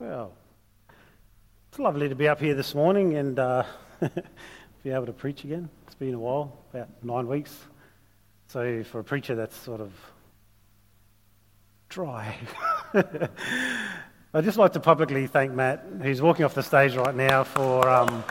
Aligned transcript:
Well, 0.00 0.30
it's 1.70 1.80
lovely 1.80 2.08
to 2.08 2.14
be 2.14 2.28
up 2.28 2.38
here 2.38 2.54
this 2.54 2.72
morning 2.72 3.16
and 3.16 3.36
uh, 3.36 3.64
be 4.84 4.90
able 4.90 5.06
to 5.06 5.12
preach 5.12 5.42
again. 5.42 5.68
It's 5.86 5.96
been 5.96 6.14
a 6.14 6.18
while, 6.20 6.56
about 6.72 6.88
nine 7.02 7.26
weeks. 7.26 7.52
So 8.46 8.84
for 8.84 9.00
a 9.00 9.04
preacher, 9.04 9.34
that's 9.34 9.56
sort 9.56 9.80
of 9.80 9.92
dry. 11.88 12.36
I'd 12.94 14.44
just 14.44 14.56
like 14.56 14.74
to 14.74 14.80
publicly 14.80 15.26
thank 15.26 15.52
Matt, 15.52 15.84
who's 16.00 16.22
walking 16.22 16.44
off 16.44 16.54
the 16.54 16.62
stage 16.62 16.94
right 16.94 17.16
now, 17.16 17.42
for 17.42 17.88
um, 17.88 18.22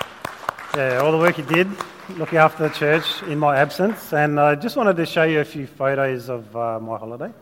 yeah, 0.73 0.99
all 0.99 1.11
the 1.11 1.17
work 1.17 1.35
he 1.35 1.41
did 1.41 1.67
looking 2.11 2.37
after 2.37 2.69
the 2.69 2.73
church 2.73 3.21
in 3.23 3.37
my 3.37 3.57
absence. 3.57 4.13
And 4.13 4.39
I 4.39 4.55
just 4.55 4.77
wanted 4.77 4.95
to 4.95 5.05
show 5.05 5.23
you 5.23 5.41
a 5.41 5.45
few 5.45 5.67
photos 5.67 6.29
of 6.29 6.55
uh, 6.55 6.79
my 6.79 6.97
holiday. 6.97 7.33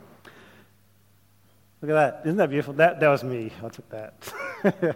Look 1.86 1.96
at 1.96 2.16
that. 2.16 2.22
Isn't 2.26 2.38
that 2.38 2.50
beautiful? 2.50 2.74
That, 2.74 3.00
that 3.00 3.10
was 3.10 3.24
me. 3.24 3.52
I 3.64 3.70
took 3.70 3.88
that. 3.90 4.96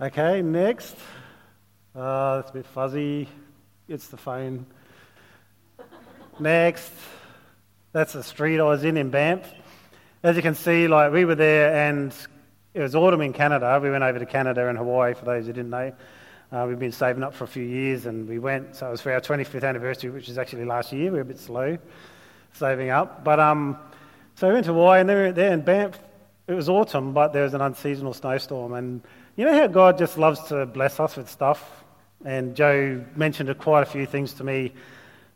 okay, 0.00 0.40
next. 0.40 0.96
Uh, 1.94 2.36
that's 2.36 2.48
a 2.48 2.52
bit 2.54 2.66
fuzzy. 2.68 3.28
It's 3.86 4.08
the 4.08 4.16
phone. 4.16 4.64
Next. 6.40 6.90
That's 7.92 8.14
the 8.14 8.22
street 8.22 8.58
I 8.58 8.62
was 8.62 8.84
in 8.84 8.96
in 8.96 9.10
Banff. 9.10 9.52
As 10.22 10.34
you 10.34 10.40
can 10.40 10.54
see, 10.54 10.88
like 10.88 11.12
we 11.12 11.26
were 11.26 11.34
there 11.34 11.74
and 11.74 12.10
it 12.72 12.80
was 12.80 12.94
autumn 12.94 13.20
in 13.20 13.34
Canada. 13.34 13.78
We 13.82 13.90
went 13.90 14.02
over 14.02 14.18
to 14.18 14.24
Canada 14.24 14.70
and 14.70 14.78
Hawaii, 14.78 15.12
for 15.12 15.26
those 15.26 15.44
who 15.44 15.52
didn't 15.52 15.68
know. 15.68 15.92
Uh, 16.50 16.64
we've 16.66 16.78
been 16.78 16.90
saving 16.90 17.22
up 17.22 17.34
for 17.34 17.44
a 17.44 17.48
few 17.48 17.64
years 17.64 18.06
and 18.06 18.26
we 18.26 18.38
went. 18.38 18.76
So 18.76 18.88
it 18.88 18.92
was 18.92 19.02
for 19.02 19.12
our 19.12 19.20
25th 19.20 19.62
anniversary, 19.62 20.08
which 20.08 20.28
was 20.28 20.38
actually 20.38 20.64
last 20.64 20.90
year. 20.94 21.12
We 21.12 21.18
were 21.18 21.20
a 21.20 21.26
bit 21.26 21.38
slow 21.38 21.76
saving 22.54 22.88
up. 22.88 23.24
But 23.24 23.40
um, 23.40 23.76
so 24.36 24.46
we 24.46 24.54
went 24.54 24.66
to 24.66 24.72
Hawaii 24.72 25.00
and 25.00 25.08
went 25.08 25.34
there 25.34 25.52
in 25.52 25.62
Banff. 25.62 25.98
It 26.46 26.54
was 26.54 26.68
autumn, 26.68 27.12
but 27.12 27.32
there 27.32 27.42
was 27.42 27.54
an 27.54 27.60
unseasonal 27.60 28.14
snowstorm. 28.14 28.74
And 28.74 29.02
you 29.34 29.44
know 29.44 29.52
how 29.52 29.66
God 29.66 29.98
just 29.98 30.16
loves 30.16 30.40
to 30.44 30.64
bless 30.64 31.00
us 31.00 31.16
with 31.16 31.28
stuff? 31.28 31.82
And 32.24 32.54
Joe 32.54 33.04
mentioned 33.16 33.52
quite 33.58 33.82
a 33.82 33.86
few 33.86 34.06
things 34.06 34.34
to 34.34 34.44
me 34.44 34.72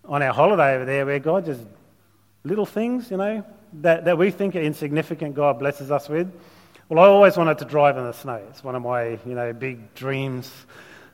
on 0.05 0.23
our 0.23 0.33
holiday 0.33 0.77
over 0.77 0.85
there 0.85 1.05
where 1.05 1.19
God 1.19 1.47
just, 1.47 1.63
little 2.45 2.67
things, 2.67 3.11
you 3.11 3.17
know, 3.17 3.45
that, 3.81 4.05
that 4.05 4.17
we 4.17 4.31
think 4.31 4.55
are 4.55 4.61
insignificant, 4.61 5.35
God 5.35 5.59
blesses 5.59 5.91
us 5.91 6.09
with. 6.09 6.33
Well, 6.89 7.05
I 7.05 7.09
always 7.09 7.37
wanted 7.37 7.59
to 7.59 7.65
drive 7.65 7.97
in 7.97 8.05
the 8.05 8.13
snow. 8.13 8.41
It's 8.51 8.63
one 8.63 8.77
of 8.77 8.83
my, 8.83 9.19
you 9.27 9.35
know, 9.35 9.53
big 9.53 9.95
dreams 9.95 10.51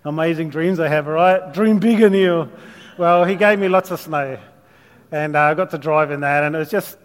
amazing 0.06 0.50
dreams 0.50 0.78
I 0.78 0.88
have, 0.88 1.06
right? 1.08 1.52
Dream 1.52 1.78
bigger, 1.78 2.08
Neil. 2.08 2.48
Well, 2.96 3.24
he 3.24 3.34
gave 3.34 3.58
me 3.58 3.68
lots 3.68 3.90
of 3.90 4.00
snow. 4.00 4.38
And 5.10 5.34
uh, 5.34 5.40
I 5.40 5.54
got 5.54 5.70
to 5.70 5.78
drive 5.78 6.10
in 6.10 6.20
that, 6.20 6.44
and 6.44 6.54
it 6.54 6.58
was 6.58 6.70
just 6.70 6.96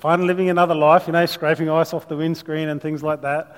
fun 0.00 0.26
living 0.26 0.48
another 0.48 0.74
life, 0.74 1.06
you 1.06 1.12
know, 1.12 1.26
scraping 1.26 1.68
ice 1.68 1.92
off 1.92 2.08
the 2.08 2.16
windscreen 2.16 2.68
and 2.68 2.80
things 2.80 3.02
like 3.02 3.22
that. 3.22 3.56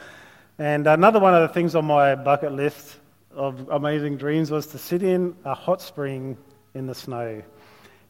And 0.59 0.87
another 0.87 1.21
one 1.21 1.35
of 1.35 1.43
the 1.43 1.49
things 1.49 1.75
on 1.75 1.85
my 1.85 2.15
bucket 2.15 2.53
list 2.53 2.97
of 3.35 3.69
amazing 3.71 4.17
dreams 4.17 4.51
was 4.51 4.67
to 4.69 4.79
sit 4.79 5.03
in 5.03 5.37
a 5.45 5.55
hot 5.55 5.83
spring 5.83 6.37
in 6.75 6.87
the 6.87 6.95
snow. 6.95 7.43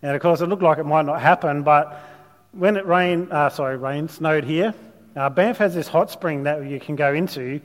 And 0.03 0.17
of 0.17 0.23
course, 0.23 0.41
it 0.41 0.47
looked 0.47 0.63
like 0.63 0.79
it 0.79 0.85
might 0.85 1.07
not 1.07 1.21
happen, 1.21 1.63
but 1.63 2.01
when 2.53 2.77
it 2.77 2.87
rained, 2.87 3.33
uh, 3.33 3.51
sorry, 3.51 3.77
rained, 3.77 4.11
snowed 4.11 4.45
here, 4.45 4.75
uh, 5.17 5.29
Banff 5.29 5.59
has 5.59 5.75
this 5.75 5.89
hot 5.89 6.11
spring 6.11 6.45
that 6.45 6.65
you 6.65 6.81
can 6.81 6.97
go 6.97 7.13
into, 7.13 7.61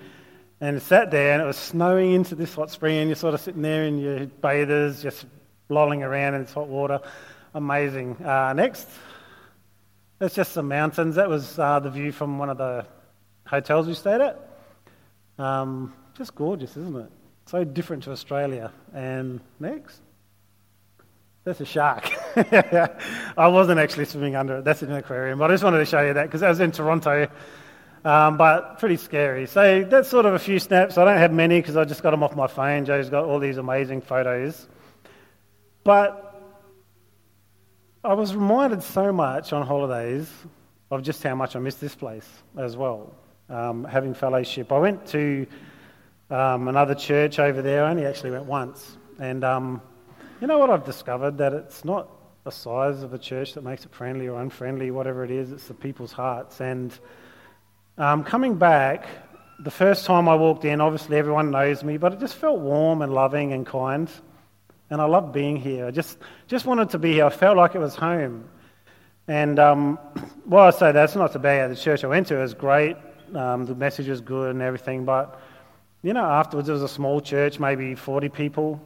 and 0.61 0.81
sat 0.81 1.11
there, 1.11 1.33
and 1.33 1.41
it 1.41 1.45
was 1.45 1.57
snowing 1.57 2.13
into 2.13 2.33
this 2.33 2.53
hot 2.55 2.71
spring, 2.71 2.97
and 2.97 3.09
you're 3.09 3.15
sort 3.15 3.33
of 3.33 3.41
sitting 3.41 3.61
there 3.61 3.83
in 3.83 3.99
your 3.99 4.25
bathers, 4.25 5.01
just 5.01 5.25
lolling 5.69 6.01
around 6.01 6.33
in 6.33 6.41
this 6.41 6.53
hot 6.53 6.67
water. 6.67 6.99
Amazing. 7.53 8.15
Uh, 8.23 8.53
next, 8.53 8.87
that's 10.19 10.35
just 10.35 10.53
some 10.53 10.67
mountains. 10.67 11.15
That 11.15 11.29
was 11.29 11.57
uh, 11.59 11.79
the 11.79 11.89
view 11.89 12.11
from 12.11 12.37
one 12.37 12.49
of 12.49 12.57
the 12.57 12.85
hotels 13.45 13.87
we 13.87 13.93
stayed 13.93 14.21
at. 14.21 14.49
Um, 15.37 15.93
just 16.17 16.35
gorgeous, 16.35 16.77
isn't 16.77 16.95
it? 16.95 17.11
So 17.45 17.63
different 17.63 18.03
to 18.03 18.11
Australia. 18.11 18.71
And 18.93 19.39
next, 19.59 20.01
that's 21.43 21.61
a 21.61 21.65
shark. 21.65 22.09
I 23.37 23.47
wasn't 23.47 23.79
actually 23.79 24.05
swimming 24.05 24.35
under 24.35 24.57
it. 24.57 24.65
That's 24.65 24.81
in 24.81 24.89
an 24.89 24.97
aquarium, 24.97 25.39
but 25.39 25.51
I 25.51 25.53
just 25.53 25.63
wanted 25.63 25.79
to 25.79 25.85
show 25.85 26.01
you 26.01 26.13
that 26.13 26.23
because 26.23 26.43
I 26.43 26.49
was 26.49 26.59
in 26.59 26.71
Toronto 26.71 27.29
um, 28.05 28.37
but 28.37 28.77
pretty 28.77 28.97
scary. 28.97 29.47
So 29.47 29.83
that's 29.83 30.07
sort 30.09 30.27
of 30.27 30.35
a 30.35 30.39
few 30.39 30.59
snaps. 30.59 30.97
I 30.97 31.05
don't 31.05 31.17
have 31.17 31.33
many 31.33 31.59
because 31.59 31.75
I 31.75 31.85
just 31.85 32.03
got 32.03 32.11
them 32.11 32.21
off 32.21 32.35
my 32.35 32.45
phone. 32.45 32.85
Joe's 32.85 33.09
got 33.09 33.25
all 33.25 33.39
these 33.39 33.57
amazing 33.57 34.01
photos. 34.01 34.67
But 35.83 36.34
I 38.05 38.13
was 38.13 38.35
reminded 38.35 38.83
so 38.83 39.11
much 39.11 39.51
on 39.51 39.65
holidays 39.65 40.31
of 40.91 41.01
just 41.01 41.23
how 41.23 41.33
much 41.33 41.55
I 41.55 41.59
miss 41.59 41.75
this 41.75 41.95
place 41.95 42.29
as 42.55 42.77
well, 42.77 43.11
um, 43.49 43.83
having 43.83 44.13
fellowship. 44.13 44.71
I 44.71 44.77
went 44.77 45.07
to 45.07 45.47
um, 46.29 46.67
another 46.67 46.93
church 46.93 47.39
over 47.39 47.63
there. 47.63 47.83
I 47.83 47.89
only 47.89 48.05
actually 48.05 48.29
went 48.29 48.45
once. 48.45 48.97
And 49.17 49.43
um, 49.43 49.81
you 50.39 50.45
know 50.45 50.59
what 50.59 50.69
I've 50.69 50.85
discovered? 50.85 51.39
That 51.39 51.53
it's 51.53 51.83
not 51.83 52.07
the 52.43 52.51
size 52.51 53.01
of 53.01 53.15
a 53.15 53.17
church 53.17 53.55
that 53.55 53.63
makes 53.63 53.85
it 53.85 53.91
friendly 53.91 54.27
or 54.27 54.39
unfriendly, 54.39 54.91
whatever 54.91 55.23
it 55.23 55.31
is, 55.31 55.51
it's 55.51 55.67
the 55.67 55.73
people's 55.73 56.11
hearts. 56.11 56.61
And 56.61 56.95
um, 57.97 58.23
coming 58.23 58.53
back, 58.53 59.07
the 59.57 59.71
first 59.71 60.05
time 60.05 60.29
I 60.29 60.35
walked 60.35 60.63
in, 60.63 60.79
obviously 60.79 61.17
everyone 61.17 61.49
knows 61.49 61.83
me, 61.83 61.97
but 61.97 62.13
it 62.13 62.19
just 62.19 62.35
felt 62.35 62.59
warm 62.59 63.01
and 63.01 63.11
loving 63.15 63.51
and 63.51 63.65
kind. 63.65 64.07
And 64.89 65.01
I 65.01 65.05
loved 65.05 65.33
being 65.33 65.55
here. 65.55 65.87
I 65.87 65.91
just, 65.91 66.17
just 66.47 66.65
wanted 66.65 66.91
to 66.91 66.99
be 66.99 67.13
here. 67.13 67.25
I 67.25 67.29
felt 67.29 67.57
like 67.57 67.75
it 67.75 67.79
was 67.79 67.95
home. 67.95 68.47
And 69.27 69.57
um, 69.59 69.95
while 70.45 70.67
I 70.67 70.71
say 70.71 70.91
that's 70.91 71.15
not 71.15 71.31
to 71.33 71.39
bad, 71.39 71.71
the 71.71 71.75
church 71.75 72.03
I 72.03 72.07
went 72.07 72.27
to 72.27 72.37
It 72.37 72.41
was 72.41 72.53
great. 72.53 72.97
Um, 73.33 73.65
the 73.65 73.75
message 73.75 74.07
was 74.07 74.21
good 74.21 74.51
and 74.51 74.61
everything. 74.61 75.05
But, 75.05 75.39
you 76.03 76.13
know, 76.13 76.25
afterwards 76.25 76.69
it 76.69 76.73
was 76.73 76.83
a 76.83 76.87
small 76.87 77.19
church, 77.19 77.59
maybe 77.59 77.95
40 77.95 78.29
people. 78.29 78.81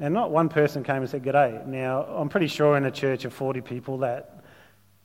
And 0.00 0.12
not 0.12 0.32
one 0.32 0.48
person 0.48 0.82
came 0.82 0.96
and 0.96 1.08
said, 1.08 1.22
G'day. 1.22 1.64
Now, 1.66 2.02
I'm 2.02 2.28
pretty 2.28 2.48
sure 2.48 2.76
in 2.76 2.84
a 2.84 2.90
church 2.90 3.24
of 3.24 3.32
40 3.32 3.60
people 3.60 3.98
that 3.98 4.44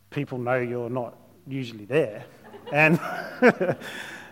people 0.10 0.40
know 0.40 0.58
you're 0.58 0.90
not 0.90 1.16
usually 1.48 1.86
there. 1.86 2.26
And, 2.72 3.00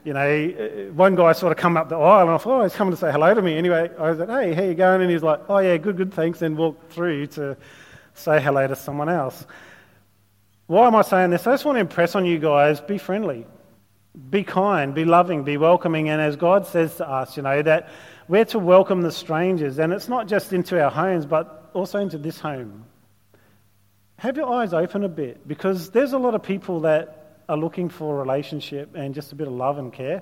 you 0.08 0.14
know, 0.14 0.22
uh, 0.22 0.94
one 0.94 1.16
guy 1.16 1.34
sort 1.34 1.52
of 1.52 1.58
come 1.58 1.76
up 1.76 1.90
the 1.90 1.98
aisle 1.98 2.22
and 2.22 2.32
I 2.32 2.38
thought, 2.38 2.62
oh, 2.62 2.64
he's 2.64 2.74
coming 2.74 2.94
to 2.94 2.98
say 2.98 3.12
hello 3.12 3.34
to 3.34 3.42
me. 3.42 3.58
Anyway, 3.58 3.92
I 4.00 4.16
said, 4.16 4.30
hey, 4.30 4.54
how 4.54 4.64
you 4.64 4.74
going? 4.74 5.02
And 5.02 5.12
he's 5.12 5.22
like, 5.22 5.42
oh, 5.50 5.58
yeah, 5.58 5.76
good, 5.76 5.98
good, 5.98 6.14
thanks. 6.14 6.42
And 6.42 6.58
walked 6.58 6.94
through 6.94 7.28
to 7.28 7.58
say 8.14 8.42
hello 8.42 8.66
to 8.68 8.76
someone 8.78 9.10
else. 9.10 9.46
Why 10.68 10.88
am 10.88 10.96
I 10.96 11.02
saying 11.02 11.32
this? 11.32 11.46
I 11.46 11.52
just 11.52 11.66
want 11.66 11.76
to 11.76 11.82
impress 11.82 12.16
on 12.16 12.26
you 12.26 12.40
guys 12.40 12.80
be 12.80 12.98
friendly, 12.98 13.46
be 14.30 14.46
kind, 14.46 14.96
be 14.96 15.04
loving, 15.04 15.44
be 15.44 15.58
welcoming. 15.58 16.08
And 16.08 16.22
as 16.22 16.38
God 16.38 16.66
says 16.66 16.96
to 16.96 17.10
us, 17.10 17.36
you 17.36 17.44
know, 17.44 17.62
that 17.64 17.90
we're 18.30 18.46
to 18.46 18.60
welcome 18.60 19.02
the 19.02 19.12
strangers. 19.12 19.78
And 19.78 19.92
it's 19.92 20.08
not 20.08 20.30
just 20.30 20.54
into 20.54 20.82
our 20.82 20.90
homes, 20.90 21.26
but 21.26 21.70
also 21.74 22.00
into 22.00 22.18
this 22.18 22.40
home. 22.40 22.86
Have 24.20 24.38
your 24.38 24.54
eyes 24.54 24.72
open 24.74 25.04
a 25.04 25.10
bit 25.10 25.46
because 25.46 25.90
there's 25.90 26.14
a 26.14 26.18
lot 26.18 26.34
of 26.34 26.44
people 26.44 26.80
that 26.82 27.27
are 27.50 27.58
looking 27.58 27.90
for 27.90 28.16
a 28.16 28.20
relationship 28.20 28.96
and 28.96 29.16
just 29.16 29.32
a 29.32 29.36
bit 29.36 29.48
of 29.48 29.54
love 29.54 29.78
and 29.78 29.92
care. 29.92 30.22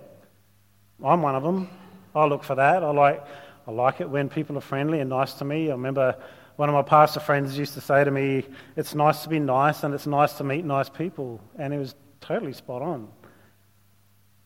I'm 1.03 1.21
one 1.21 1.35
of 1.35 1.43
them. 1.43 1.69
I 2.13 2.25
look 2.25 2.43
for 2.43 2.55
that. 2.55 2.83
I 2.83 2.91
like, 2.91 3.25
I 3.67 3.71
like 3.71 3.99
it 3.99 4.09
when 4.09 4.29
people 4.29 4.57
are 4.57 4.61
friendly 4.61 4.99
and 4.99 5.09
nice 5.09 5.33
to 5.35 5.45
me. 5.45 5.69
I 5.69 5.73
remember 5.73 6.15
one 6.55 6.69
of 6.69 6.75
my 6.75 6.83
pastor 6.83 7.19
friends 7.19 7.57
used 7.57 7.73
to 7.73 7.81
say 7.81 8.03
to 8.03 8.11
me, 8.11 8.45
It's 8.75 8.95
nice 8.95 9.23
to 9.23 9.29
be 9.29 9.39
nice 9.39 9.83
and 9.83 9.93
it's 9.93 10.07
nice 10.07 10.33
to 10.33 10.43
meet 10.43 10.63
nice 10.63 10.87
people. 10.87 11.41
And 11.57 11.73
it 11.73 11.77
was 11.77 11.95
totally 12.21 12.53
spot 12.53 12.81
on. 12.81 13.09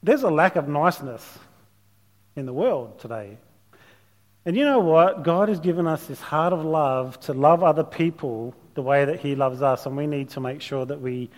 There's 0.02 0.24
a 0.24 0.30
lack 0.30 0.56
of 0.56 0.68
niceness 0.68 1.38
in 2.36 2.46
the 2.46 2.54
world 2.54 3.00
today. 3.00 3.38
And 4.46 4.56
you 4.56 4.64
know 4.64 4.80
what? 4.80 5.24
God 5.24 5.50
has 5.50 5.60
given 5.60 5.86
us 5.86 6.06
this 6.08 6.22
heart 6.22 6.54
of 6.54 6.64
love 6.64 7.20
to 7.22 7.34
love 7.34 7.62
other 7.62 7.84
people 7.84 8.56
the 8.74 8.82
way 8.82 9.06
that 9.06 9.20
He 9.20 9.36
loves 9.36 9.62
us, 9.62 9.86
and 9.86 9.98
we 9.98 10.08
need 10.08 10.30
to 10.30 10.40
make 10.40 10.62
sure 10.62 10.86
that 10.86 11.02
we 11.02 11.30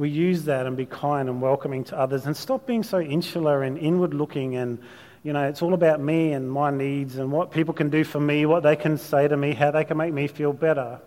we 0.00 0.08
use 0.08 0.44
that 0.44 0.66
and 0.66 0.78
be 0.78 0.86
kind 0.86 1.28
and 1.28 1.42
welcoming 1.42 1.84
to 1.84 1.98
others 1.98 2.24
and 2.24 2.34
stop 2.34 2.66
being 2.66 2.82
so 2.82 2.98
insular 2.98 3.62
and 3.62 3.76
inward 3.76 4.14
looking 4.14 4.56
and 4.56 4.78
you 5.22 5.30
know 5.30 5.46
it's 5.46 5.60
all 5.60 5.74
about 5.74 6.00
me 6.00 6.32
and 6.32 6.50
my 6.50 6.70
needs 6.70 7.16
and 7.16 7.30
what 7.30 7.50
people 7.50 7.74
can 7.74 7.90
do 7.90 8.02
for 8.02 8.18
me 8.18 8.46
what 8.46 8.62
they 8.62 8.76
can 8.76 8.96
say 8.96 9.28
to 9.28 9.36
me 9.36 9.52
how 9.52 9.70
they 9.70 9.84
can 9.84 9.98
make 9.98 10.14
me 10.14 10.26
feel 10.26 10.54
better. 10.54 10.98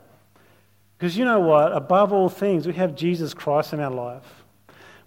Because 0.95 1.18
you 1.18 1.25
know 1.25 1.40
what? 1.40 1.75
Above 1.75 2.13
all 2.13 2.30
things 2.30 2.68
we 2.68 2.74
have 2.74 2.95
jesus 2.95 3.34
christ 3.34 3.74
in 3.74 3.80
our 3.80 3.90
life. 3.90 4.44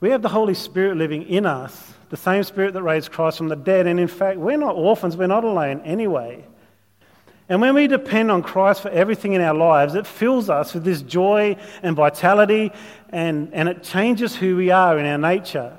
We 0.01 0.11
have 0.11 0.21
the 0.21 0.29
holy 0.29 0.55
spirit 0.55 0.97
living 0.97 1.23
in 1.23 1.47
us 1.47 1.95
the 2.11 2.17
same 2.17 2.43
spirit 2.43 2.75
that 2.75 2.83
raised 2.83 3.13
christ 3.13 3.39
from 3.39 3.47
the 3.47 3.55
dead. 3.55 3.87
And 3.87 4.01
in 4.01 4.09
fact 4.09 4.41
we're 4.41 4.59
not 4.59 4.75
orphans 4.75 5.17
we're 5.17 5.29
not 5.29 5.45
alone 5.45 5.81
anyway 5.83 6.45
and 7.49 7.61
when 7.61 7.75
we 7.75 7.87
depend 7.87 8.31
on 8.31 8.43
Christ 8.43 8.83
for 8.83 8.89
everything 8.89 9.35
in 9.35 9.41
our 9.41 9.55
lives, 9.55 9.95
it 9.95 10.07
fills 10.07 10.51
us 10.51 10.75
with 10.75 10.85
this 10.85 11.01
joy 11.03 11.57
and 11.83 11.95
vitality, 11.95 12.73
and, 13.11 13.55
and 13.55 13.69
it 13.69 13.85
changes 13.85 14.35
who 14.35 14.57
we 14.57 14.71
are 14.71 14.99
in 14.99 15.07
our 15.07 15.19
nature. 15.19 15.77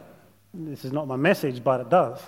This 0.54 0.86
is 0.86 0.94
not 0.94 1.08
my 1.08 1.18
message, 1.18 1.62
but 1.64 1.81
it 1.81 1.90
does. 1.90 2.22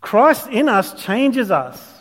Christ 0.00 0.46
in 0.48 0.68
us 0.68 0.94
changes 1.02 1.50
us. 1.50 1.92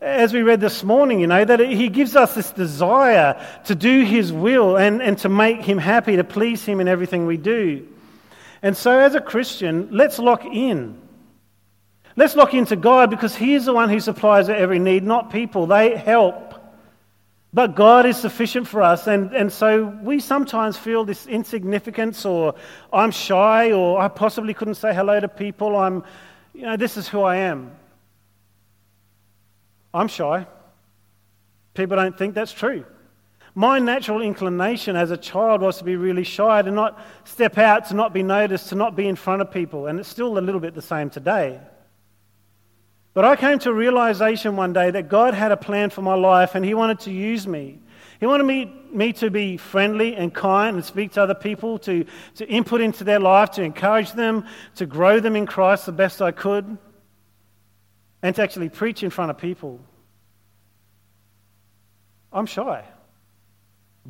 As 0.00 0.32
we 0.32 0.42
read 0.42 0.60
this 0.60 0.82
morning, 0.82 1.20
you 1.20 1.26
know, 1.26 1.44
that 1.44 1.60
He 1.60 1.88
gives 1.88 2.16
us 2.16 2.34
this 2.34 2.50
desire 2.52 3.44
to 3.66 3.74
do 3.74 4.04
His 4.04 4.32
will 4.32 4.76
and, 4.76 5.02
and 5.02 5.18
to 5.18 5.28
make 5.28 5.60
Him 5.60 5.76
happy, 5.76 6.16
to 6.16 6.24
please 6.24 6.64
Him 6.64 6.80
in 6.80 6.88
everything 6.88 7.26
we 7.26 7.36
do. 7.36 7.86
And 8.62 8.76
so, 8.76 8.98
as 8.98 9.14
a 9.14 9.20
Christian, 9.20 9.88
let's 9.90 10.18
lock 10.18 10.44
in. 10.46 10.98
Let's 12.18 12.34
look 12.34 12.52
into 12.52 12.74
God 12.74 13.10
because 13.10 13.36
He 13.36 13.54
is 13.54 13.66
the 13.66 13.72
one 13.72 13.88
who 13.88 14.00
supplies 14.00 14.48
every 14.48 14.80
need, 14.80 15.04
not 15.04 15.30
people. 15.30 15.68
They 15.68 15.96
help. 15.96 16.52
But 17.52 17.76
God 17.76 18.06
is 18.06 18.16
sufficient 18.16 18.66
for 18.66 18.82
us. 18.82 19.06
And, 19.06 19.32
and 19.32 19.52
so 19.52 19.84
we 19.84 20.18
sometimes 20.18 20.76
feel 20.76 21.04
this 21.04 21.28
insignificance, 21.28 22.24
or 22.24 22.56
I'm 22.92 23.12
shy, 23.12 23.70
or 23.70 24.00
I 24.00 24.08
possibly 24.08 24.52
couldn't 24.52 24.74
say 24.74 24.92
hello 24.92 25.20
to 25.20 25.28
people. 25.28 25.76
I'm, 25.76 26.02
you 26.54 26.62
know, 26.62 26.76
this 26.76 26.96
is 26.96 27.06
who 27.06 27.20
I 27.22 27.36
am. 27.36 27.70
I'm 29.94 30.08
shy. 30.08 30.44
People 31.74 31.98
don't 31.98 32.18
think 32.18 32.34
that's 32.34 32.52
true. 32.52 32.84
My 33.54 33.78
natural 33.78 34.22
inclination 34.22 34.96
as 34.96 35.12
a 35.12 35.16
child 35.16 35.60
was 35.60 35.78
to 35.78 35.84
be 35.84 35.94
really 35.94 36.24
shy, 36.24 36.62
to 36.62 36.70
not 36.72 36.98
step 37.22 37.58
out, 37.58 37.86
to 37.90 37.94
not 37.94 38.12
be 38.12 38.24
noticed, 38.24 38.70
to 38.70 38.74
not 38.74 38.96
be 38.96 39.06
in 39.06 39.14
front 39.14 39.40
of 39.40 39.52
people. 39.52 39.86
And 39.86 40.00
it's 40.00 40.08
still 40.08 40.36
a 40.36 40.40
little 40.40 40.60
bit 40.60 40.74
the 40.74 40.82
same 40.82 41.10
today. 41.10 41.60
But 43.18 43.24
I 43.24 43.34
came 43.34 43.58
to 43.58 43.70
a 43.70 43.74
realization 43.74 44.54
one 44.54 44.72
day 44.72 44.92
that 44.92 45.08
God 45.08 45.34
had 45.34 45.50
a 45.50 45.56
plan 45.56 45.90
for 45.90 46.02
my 46.02 46.14
life 46.14 46.54
and 46.54 46.64
He 46.64 46.72
wanted 46.72 47.00
to 47.00 47.10
use 47.10 47.48
me. 47.48 47.80
He 48.20 48.26
wanted 48.26 48.44
me, 48.44 48.72
me 48.92 49.12
to 49.14 49.28
be 49.28 49.56
friendly 49.56 50.14
and 50.14 50.32
kind 50.32 50.76
and 50.76 50.84
speak 50.84 51.14
to 51.14 51.22
other 51.24 51.34
people, 51.34 51.80
to, 51.80 52.04
to 52.36 52.48
input 52.48 52.80
into 52.80 53.02
their 53.02 53.18
life, 53.18 53.50
to 53.50 53.62
encourage 53.64 54.12
them, 54.12 54.46
to 54.76 54.86
grow 54.86 55.18
them 55.18 55.34
in 55.34 55.46
Christ 55.46 55.86
the 55.86 55.90
best 55.90 56.22
I 56.22 56.30
could, 56.30 56.78
and 58.22 58.36
to 58.36 58.40
actually 58.40 58.68
preach 58.68 59.02
in 59.02 59.10
front 59.10 59.32
of 59.32 59.38
people. 59.38 59.80
I'm 62.32 62.46
shy. 62.46 62.84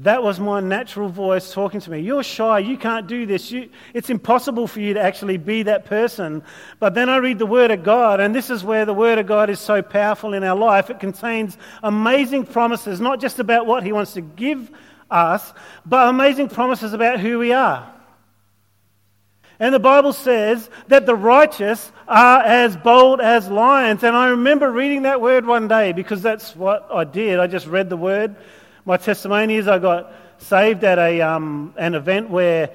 That 0.03 0.23
was 0.23 0.39
my 0.39 0.61
natural 0.61 1.09
voice 1.09 1.53
talking 1.53 1.81
to 1.81 1.91
me. 1.91 1.99
You're 1.99 2.23
shy. 2.23 2.61
You 2.61 2.77
can't 2.79 3.09
do 3.09 3.27
this. 3.27 3.51
You, 3.51 3.69
it's 3.93 4.11
impossible 4.11 4.69
for 4.69 4.79
you 4.79 4.95
to 4.95 5.01
actually 5.01 5.39
be 5.39 5.65
that 5.65 5.87
person. 5.87 6.45
But 6.79 6.95
then 6.95 7.09
I 7.09 7.17
read 7.17 7.41
the 7.41 7.47
Word 7.47 7.73
of 7.73 7.83
God, 7.83 8.21
and 8.21 8.33
this 8.33 8.49
is 8.49 8.63
where 8.63 8.85
the 8.85 8.95
Word 8.95 9.19
of 9.19 9.27
God 9.27 9.51
is 9.51 9.59
so 9.59 9.83
powerful 9.83 10.35
in 10.35 10.45
our 10.45 10.55
life. 10.55 10.89
It 10.89 11.01
contains 11.01 11.59
amazing 11.83 12.47
promises, 12.47 13.01
not 13.01 13.21
just 13.21 13.41
about 13.41 13.67
what 13.67 13.83
He 13.83 13.91
wants 13.91 14.13
to 14.13 14.21
give 14.21 14.71
us, 15.11 15.53
but 15.85 16.07
amazing 16.07 16.49
promises 16.49 16.93
about 16.93 17.19
who 17.19 17.41
we 17.41 17.53
are. 17.53 17.93
And 19.59 19.75
the 19.75 19.81
Bible 19.81 20.13
says 20.13 20.71
that 20.87 21.07
the 21.07 21.17
righteous 21.17 21.91
are 22.07 22.41
as 22.43 22.77
bold 22.77 23.21
as 23.21 23.49
lions. 23.49 24.05
And 24.05 24.17
I 24.17 24.29
remember 24.29 24.71
reading 24.71 25.03
that 25.03 25.21
word 25.21 25.45
one 25.45 25.67
day 25.67 25.91
because 25.91 26.23
that's 26.23 26.55
what 26.55 26.87
I 26.93 27.03
did. 27.03 27.41
I 27.41 27.49
just 27.49 27.67
read 27.67 27.91
the 27.91 27.97
word 27.97 28.37
my 28.89 28.97
testimony 28.97 29.57
is 29.57 29.69
I 29.69 29.79
got 29.79 30.15
saved 30.39 30.83
at 30.83 30.99
a, 30.99 31.21
um, 31.21 31.75
an 31.77 31.95
event 31.95 32.31
where 32.31 32.71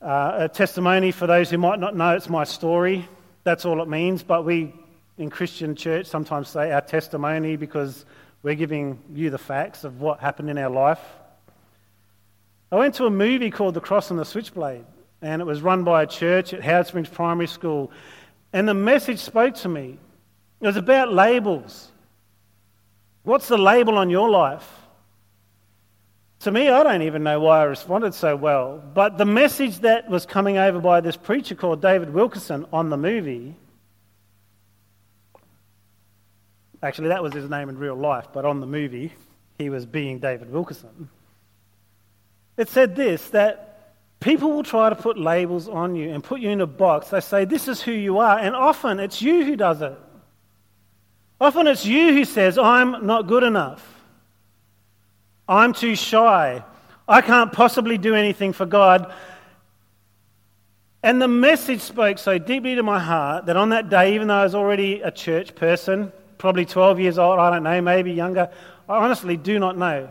uh, 0.00 0.36
a 0.38 0.48
testimony, 0.48 1.12
for 1.12 1.26
those 1.26 1.50
who 1.50 1.58
might 1.58 1.78
not 1.78 1.94
know, 1.94 2.16
it's 2.16 2.30
my 2.30 2.44
story. 2.44 3.06
That's 3.44 3.66
all 3.66 3.82
it 3.82 3.88
means. 3.88 4.22
But 4.22 4.46
we 4.46 4.72
in 5.18 5.28
Christian 5.28 5.76
church 5.76 6.06
sometimes 6.06 6.48
say 6.48 6.72
our 6.72 6.80
testimony 6.80 7.56
because 7.56 8.06
we're 8.42 8.54
giving 8.54 8.98
you 9.12 9.28
the 9.28 9.36
facts 9.36 9.84
of 9.84 10.00
what 10.00 10.20
happened 10.20 10.48
in 10.48 10.56
our 10.56 10.70
life. 10.70 11.02
I 12.72 12.76
went 12.76 12.94
to 12.94 13.04
a 13.04 13.10
movie 13.10 13.50
called 13.50 13.74
The 13.74 13.82
Cross 13.82 14.10
and 14.10 14.18
the 14.18 14.24
Switchblade, 14.24 14.86
and 15.20 15.42
it 15.42 15.44
was 15.44 15.60
run 15.60 15.84
by 15.84 16.04
a 16.04 16.06
church 16.06 16.54
at 16.54 16.64
Howard 16.64 16.86
Springs 16.86 17.10
Primary 17.10 17.46
School. 17.46 17.92
And 18.54 18.66
the 18.66 18.72
message 18.72 19.18
spoke 19.18 19.54
to 19.56 19.68
me. 19.68 19.98
It 20.62 20.66
was 20.66 20.78
about 20.78 21.12
labels. 21.12 21.92
What's 23.22 23.48
the 23.48 23.58
label 23.58 23.98
on 23.98 24.08
your 24.08 24.30
life? 24.30 24.79
To 26.40 26.50
me, 26.50 26.68
I 26.70 26.82
don't 26.82 27.02
even 27.02 27.22
know 27.22 27.40
why 27.40 27.60
I 27.60 27.64
responded 27.64 28.14
so 28.14 28.34
well. 28.34 28.82
But 28.94 29.18
the 29.18 29.26
message 29.26 29.80
that 29.80 30.08
was 30.08 30.24
coming 30.24 30.56
over 30.56 30.80
by 30.80 31.00
this 31.00 31.16
preacher 31.16 31.54
called 31.54 31.82
David 31.82 32.12
Wilkerson 32.12 32.66
on 32.72 32.88
the 32.88 32.96
movie 32.96 33.56
actually, 36.82 37.08
that 37.08 37.22
was 37.22 37.32
his 37.32 37.48
name 37.48 37.68
in 37.68 37.78
real 37.78 37.94
life, 37.94 38.28
but 38.32 38.44
on 38.44 38.60
the 38.60 38.66
movie, 38.66 39.12
he 39.58 39.70
was 39.70 39.86
being 39.86 40.18
David 40.18 40.50
Wilkerson. 40.50 41.08
It 42.56 42.68
said 42.68 42.96
this 42.96 43.30
that 43.30 43.94
people 44.20 44.50
will 44.50 44.62
try 44.62 44.88
to 44.88 44.96
put 44.96 45.18
labels 45.18 45.68
on 45.68 45.94
you 45.94 46.10
and 46.10 46.22
put 46.22 46.40
you 46.40 46.50
in 46.50 46.60
a 46.60 46.66
box. 46.66 47.08
They 47.08 47.20
say, 47.20 47.44
This 47.44 47.68
is 47.68 47.80
who 47.80 47.92
you 47.92 48.18
are. 48.18 48.38
And 48.38 48.54
often 48.54 49.00
it's 49.00 49.22
you 49.22 49.44
who 49.44 49.56
does 49.56 49.82
it. 49.82 49.98
Often 51.40 51.68
it's 51.68 51.86
you 51.86 52.12
who 52.12 52.24
says, 52.24 52.58
I'm 52.58 53.06
not 53.06 53.26
good 53.26 53.42
enough. 53.42 53.99
I'm 55.50 55.72
too 55.72 55.96
shy. 55.96 56.64
I 57.08 57.20
can't 57.22 57.52
possibly 57.52 57.98
do 57.98 58.14
anything 58.14 58.52
for 58.52 58.66
God. 58.66 59.12
And 61.02 61.20
the 61.20 61.26
message 61.26 61.80
spoke 61.80 62.18
so 62.18 62.38
deeply 62.38 62.76
to 62.76 62.84
my 62.84 63.00
heart 63.00 63.46
that 63.46 63.56
on 63.56 63.70
that 63.70 63.90
day, 63.90 64.14
even 64.14 64.28
though 64.28 64.36
I 64.36 64.44
was 64.44 64.54
already 64.54 65.00
a 65.00 65.10
church 65.10 65.56
person, 65.56 66.12
probably 66.38 66.66
12 66.66 67.00
years 67.00 67.18
old, 67.18 67.40
I 67.40 67.50
don't 67.50 67.64
know, 67.64 67.80
maybe 67.80 68.12
younger, 68.12 68.48
I 68.88 68.98
honestly 68.98 69.36
do 69.36 69.58
not 69.58 69.76
know 69.76 70.08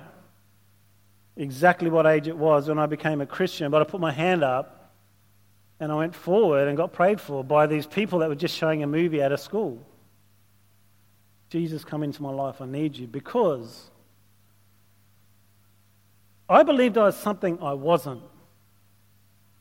exactly 1.38 1.89
what 1.89 2.06
age 2.06 2.27
it 2.27 2.38
was 2.38 2.68
when 2.68 2.77
I 2.77 2.86
became 2.86 3.21
a 3.21 3.25
Christian, 3.25 3.71
but 3.71 3.81
I 3.81 3.86
put 3.86 4.01
my 4.01 4.12
hand 4.12 4.44
up 4.44 4.91
and 5.80 5.89
I 5.89 5.95
went 5.95 6.15
forward 6.15 6.68
and 6.68 6.75
got 6.75 6.91
prayed 6.91 7.21
for 7.21 7.45
by 7.45 7.65
these 7.65 7.86
people 7.86 8.19
that 8.19 8.27
were 8.27 8.36
just 8.36 8.57
showing 8.57 8.83
a 8.83 8.88
movie 8.88 9.21
at 9.21 9.31
a 9.31 9.38
school. 9.38 9.81
Jesus, 11.50 11.86
come 11.86 12.03
into 12.03 12.21
my 12.21 12.31
life, 12.31 12.59
I 12.59 12.65
need 12.65 12.97
you 12.97 13.07
because 13.07 13.89
I 16.50 16.63
believed 16.63 16.98
I 16.98 17.04
was 17.04 17.16
something 17.16 17.60
I 17.62 17.74
wasn't. 17.74 18.24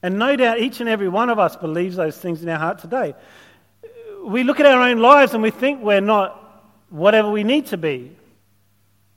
And 0.03 0.19
no 0.19 0.37
doubt 0.37 0.61
each 0.61 0.81
and 0.81 0.89
every 0.89 1.09
one 1.09 1.29
of 1.29 1.39
us 1.39 1.57
believes 1.57 1.97
those 1.97 2.17
things 2.17 2.43
in 2.43 2.49
our 2.49 2.59
heart 2.59 2.79
today. 2.79 3.15
We 4.25 4.43
look 4.43 4.59
at 4.61 4.67
our 4.67 4.83
own 4.83 4.99
lives 4.99 5.35
and 5.35 5.43
we 5.43 5.51
think 5.51 5.83
we're 5.83 6.01
not 6.01 6.45
whatever 6.89 7.31
we 7.31 7.45
need 7.45 7.67
to 7.67 7.77
be. 7.77 8.17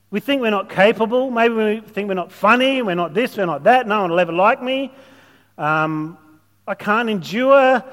We 0.09 0.19
think 0.19 0.41
we're 0.41 0.49
not 0.49 0.69
capable. 0.69 1.31
Maybe 1.31 1.53
we 1.53 1.81
think 1.81 2.09
we're 2.09 2.15
not 2.15 2.31
funny. 2.31 2.81
We're 2.81 2.95
not 2.95 3.13
this. 3.13 3.37
We're 3.37 3.45
not 3.45 3.63
that. 3.63 3.87
No 3.87 4.01
one 4.01 4.11
will 4.11 4.19
ever 4.19 4.33
like 4.33 4.61
me. 4.61 4.91
Um, 5.57 6.17
I 6.67 6.75
can't 6.75 7.09
endure. 7.09 7.83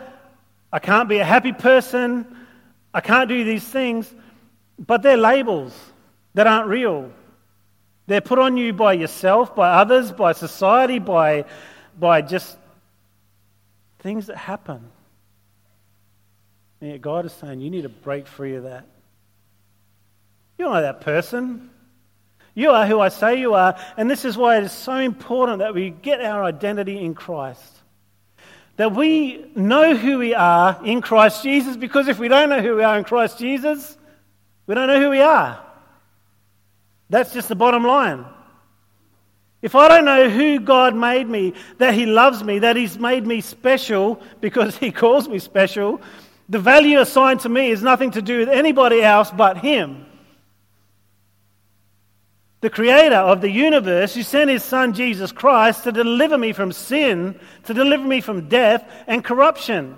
I 0.72 0.78
can't 0.80 1.08
be 1.08 1.18
a 1.18 1.24
happy 1.24 1.52
person. 1.52 2.26
I 2.92 3.00
can't 3.00 3.28
do 3.28 3.44
these 3.44 3.62
things. 3.62 4.12
But 4.78 5.02
they're 5.02 5.16
labels 5.16 5.78
that 6.34 6.46
aren't 6.46 6.68
real. 6.68 7.12
They're 8.08 8.22
put 8.22 8.38
on 8.38 8.56
you 8.56 8.72
by 8.72 8.94
yourself, 8.94 9.54
by 9.54 9.68
others, 9.68 10.10
by 10.12 10.32
society, 10.32 10.98
by, 10.98 11.44
by 12.00 12.22
just 12.22 12.56
things 13.98 14.28
that 14.28 14.38
happen. 14.38 14.82
And 16.80 16.90
yet 16.92 17.02
God 17.02 17.26
is 17.26 17.34
saying, 17.34 17.60
you 17.60 17.68
need 17.68 17.82
to 17.82 17.90
break 17.90 18.26
free 18.26 18.54
of 18.54 18.62
that. 18.62 18.86
You're 20.56 20.80
that 20.80 21.02
person. 21.02 21.68
You 22.54 22.70
are 22.70 22.86
who 22.86 22.98
I 22.98 23.10
say 23.10 23.38
you 23.38 23.52
are. 23.52 23.78
And 23.98 24.10
this 24.10 24.24
is 24.24 24.38
why 24.38 24.56
it 24.56 24.64
is 24.64 24.72
so 24.72 24.96
important 24.96 25.58
that 25.58 25.74
we 25.74 25.90
get 25.90 26.22
our 26.22 26.42
identity 26.42 27.04
in 27.04 27.14
Christ. 27.14 27.76
That 28.76 28.94
we 28.94 29.44
know 29.54 29.94
who 29.94 30.16
we 30.16 30.32
are 30.34 30.80
in 30.82 31.02
Christ 31.02 31.42
Jesus, 31.42 31.76
because 31.76 32.08
if 32.08 32.18
we 32.18 32.28
don't 32.28 32.48
know 32.48 32.62
who 32.62 32.76
we 32.76 32.84
are 32.84 32.96
in 32.96 33.04
Christ 33.04 33.38
Jesus, 33.38 33.98
we 34.66 34.74
don't 34.74 34.88
know 34.88 34.98
who 34.98 35.10
we 35.10 35.20
are. 35.20 35.62
That's 37.10 37.32
just 37.32 37.48
the 37.48 37.56
bottom 37.56 37.84
line. 37.84 38.24
If 39.60 39.74
I 39.74 39.88
don't 39.88 40.04
know 40.04 40.28
who 40.28 40.60
God 40.60 40.94
made 40.94 41.28
me, 41.28 41.54
that 41.78 41.94
He 41.94 42.06
loves 42.06 42.44
me, 42.44 42.60
that 42.60 42.76
He's 42.76 42.98
made 42.98 43.26
me 43.26 43.40
special 43.40 44.22
because 44.40 44.76
He 44.78 44.92
calls 44.92 45.28
me 45.28 45.38
special, 45.38 46.00
the 46.48 46.58
value 46.58 47.00
assigned 47.00 47.40
to 47.40 47.48
me 47.48 47.70
is 47.70 47.82
nothing 47.82 48.12
to 48.12 48.22
do 48.22 48.38
with 48.38 48.48
anybody 48.48 49.02
else 49.02 49.30
but 49.30 49.58
Him. 49.58 50.06
The 52.60 52.70
creator 52.70 53.16
of 53.16 53.40
the 53.40 53.50
universe 53.50 54.14
who 54.14 54.22
sent 54.22 54.50
His 54.50 54.64
Son 54.64 54.92
Jesus 54.92 55.32
Christ 55.32 55.84
to 55.84 55.92
deliver 55.92 56.38
me 56.38 56.52
from 56.52 56.72
sin, 56.72 57.38
to 57.64 57.74
deliver 57.74 58.04
me 58.04 58.20
from 58.20 58.48
death 58.48 58.88
and 59.06 59.24
corruption. 59.24 59.96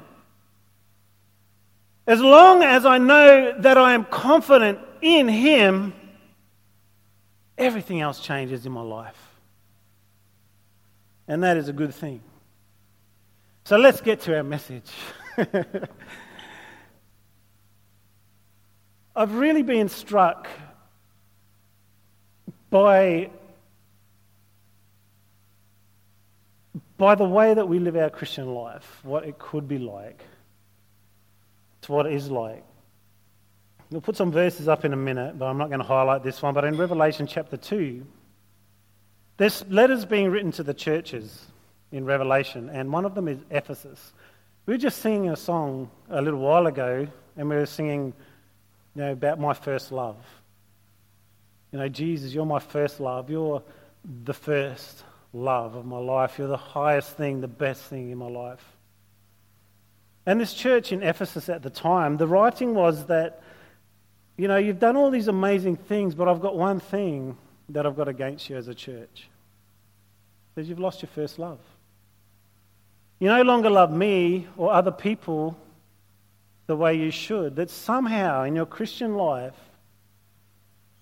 As 2.06 2.20
long 2.20 2.62
as 2.62 2.84
I 2.84 2.98
know 2.98 3.60
that 3.60 3.78
I 3.78 3.92
am 3.92 4.04
confident 4.04 4.78
in 5.00 5.28
Him, 5.28 5.94
everything 7.60 8.00
else 8.00 8.18
changes 8.18 8.66
in 8.66 8.72
my 8.72 8.80
life. 8.80 9.18
And 11.28 11.44
that 11.44 11.56
is 11.56 11.68
a 11.68 11.72
good 11.72 11.94
thing. 11.94 12.22
So 13.64 13.76
let's 13.76 14.00
get 14.00 14.22
to 14.22 14.34
our 14.36 14.42
message. 14.42 14.90
I've 19.14 19.34
really 19.34 19.62
been 19.62 19.88
struck 19.88 20.48
by, 22.70 23.30
by 26.96 27.14
the 27.14 27.26
way 27.26 27.54
that 27.54 27.68
we 27.68 27.78
live 27.78 27.96
our 27.96 28.10
Christian 28.10 28.54
life, 28.54 29.00
what 29.04 29.24
it 29.24 29.38
could 29.38 29.68
be 29.68 29.78
like, 29.78 30.24
to 31.82 31.92
what 31.92 32.06
it 32.06 32.14
is 32.14 32.30
like. 32.30 32.64
We'll 33.90 34.00
put 34.00 34.16
some 34.16 34.30
verses 34.30 34.68
up 34.68 34.84
in 34.84 34.92
a 34.92 34.96
minute, 34.96 35.38
but 35.38 35.46
I'm 35.46 35.58
not 35.58 35.68
going 35.68 35.80
to 35.80 35.86
highlight 35.86 36.22
this 36.22 36.40
one. 36.40 36.54
But 36.54 36.64
in 36.64 36.76
Revelation 36.76 37.26
chapter 37.26 37.56
2, 37.56 38.06
there's 39.36 39.64
letters 39.68 40.04
being 40.04 40.30
written 40.30 40.52
to 40.52 40.62
the 40.62 40.74
churches. 40.74 41.46
in 41.92 42.04
Revelation, 42.04 42.68
and 42.70 42.92
one 42.92 43.04
of 43.04 43.14
them 43.14 43.26
is 43.28 43.38
Ephesus. 43.50 44.12
We 44.66 44.74
were 44.74 44.78
just 44.78 45.00
singing 45.00 45.30
a 45.30 45.36
song 45.36 45.90
a 46.08 46.22
little 46.22 46.38
while 46.40 46.66
ago, 46.66 47.06
and 47.36 47.48
we 47.48 47.56
were 47.56 47.66
singing 47.66 48.12
you 48.94 49.02
know, 49.02 49.12
about 49.12 49.40
my 49.40 49.54
first 49.54 49.90
love. 49.90 50.16
You 51.72 51.78
know, 51.78 51.88
Jesus, 51.88 52.32
you're 52.32 52.46
my 52.46 52.58
first 52.58 53.00
love. 53.00 53.30
You're 53.30 53.62
the 54.24 54.34
first 54.34 55.04
love 55.32 55.74
of 55.74 55.84
my 55.84 55.98
life. 55.98 56.38
You're 56.38 56.48
the 56.48 56.56
highest 56.56 57.16
thing, 57.16 57.40
the 57.40 57.48
best 57.48 57.82
thing 57.82 58.10
in 58.10 58.18
my 58.18 58.28
life. 58.28 58.64
And 60.26 60.40
this 60.40 60.54
church 60.54 60.92
in 60.92 61.02
Ephesus 61.02 61.48
at 61.48 61.62
the 61.62 61.70
time, 61.70 62.16
the 62.16 62.26
writing 62.26 62.74
was 62.74 63.06
that, 63.06 63.42
you 64.40 64.48
know, 64.48 64.56
you've 64.56 64.78
done 64.78 64.96
all 64.96 65.10
these 65.10 65.28
amazing 65.28 65.76
things, 65.76 66.14
but 66.14 66.26
I've 66.26 66.40
got 66.40 66.56
one 66.56 66.80
thing 66.80 67.36
that 67.68 67.84
I've 67.84 67.94
got 67.94 68.08
against 68.08 68.48
you 68.48 68.56
as 68.56 68.68
a 68.68 68.74
church. 68.74 69.28
Is 70.56 70.66
you've 70.66 70.78
lost 70.78 71.02
your 71.02 71.10
first 71.14 71.38
love. 71.38 71.58
You 73.18 73.28
no 73.28 73.42
longer 73.42 73.68
love 73.68 73.92
me 73.92 74.46
or 74.56 74.72
other 74.72 74.92
people 74.92 75.58
the 76.66 76.74
way 76.74 76.94
you 76.94 77.10
should. 77.10 77.56
That 77.56 77.68
somehow 77.68 78.44
in 78.44 78.56
your 78.56 78.64
Christian 78.64 79.14
life, 79.14 79.58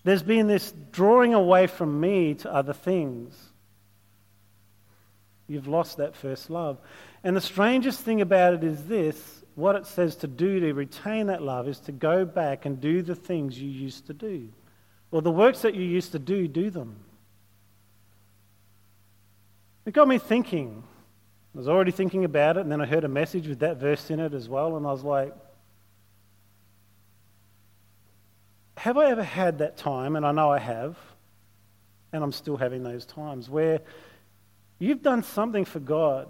there's 0.03 0.25
been 0.25 0.49
this 0.49 0.75
drawing 0.91 1.33
away 1.33 1.69
from 1.69 2.01
me 2.01 2.35
to 2.35 2.53
other 2.53 2.73
things. 2.73 3.41
You've 5.47 5.69
lost 5.69 5.99
that 5.99 6.17
first 6.17 6.51
love. 6.51 6.79
And 7.23 7.37
the 7.37 7.41
strangest 7.41 8.01
thing 8.01 8.21
about 8.21 8.55
it 8.55 8.65
is 8.65 8.87
this 8.87 9.38
what 9.59 9.75
it 9.75 9.87
says 9.87 10.15
to 10.15 10.29
do 10.29 10.61
to 10.61 10.73
retain 10.73 11.27
that 11.27 11.43
love 11.43 11.67
is 11.67 11.81
to 11.81 11.91
go 11.91 12.25
back 12.25 12.65
and 12.65 12.81
do 12.81 13.03
the 13.03 13.17
things 13.17 13.61
you 13.61 13.69
used 13.69 14.07
to 14.07 14.15
do. 14.15 14.49
Or 15.11 15.21
the 15.21 15.33
works 15.33 15.63
that 15.63 15.75
you 15.75 15.83
used 15.83 16.13
to 16.13 16.21
do, 16.21 16.47
do 16.47 16.71
them. 16.71 16.95
It 19.85 19.95
got 19.95 20.07
me 20.07 20.19
thinking. 20.19 20.85
I 21.57 21.59
was 21.59 21.69
already 21.69 21.91
thinking 21.91 22.25
about 22.25 22.57
it, 22.57 22.61
and 22.61 22.71
then 22.71 22.81
I 22.81 22.87
heard 22.87 23.03
a 23.03 23.09
message 23.09 23.49
with 23.49 23.59
that 23.59 23.79
verse 23.79 24.11
in 24.11 24.21
it 24.21 24.33
as 24.33 24.49
well, 24.49 24.77
and 24.77 24.87
I 24.87 24.93
was 24.93 25.03
like, 25.03 25.35
have 28.77 28.97
I 28.97 29.11
ever 29.11 29.25
had 29.25 29.59
that 29.59 29.77
time, 29.77 30.15
and 30.15 30.25
I 30.25 30.31
know 30.31 30.53
I 30.53 30.61
have, 30.61 30.97
and 32.13 32.23
I'm 32.23 32.31
still 32.31 32.57
having 32.57 32.85
those 32.85 33.05
times, 33.05 33.51
where 33.51 33.81
you've 34.79 35.03
done 35.03 35.25
something 35.25 35.65
for 35.65 35.81
God, 35.81 36.29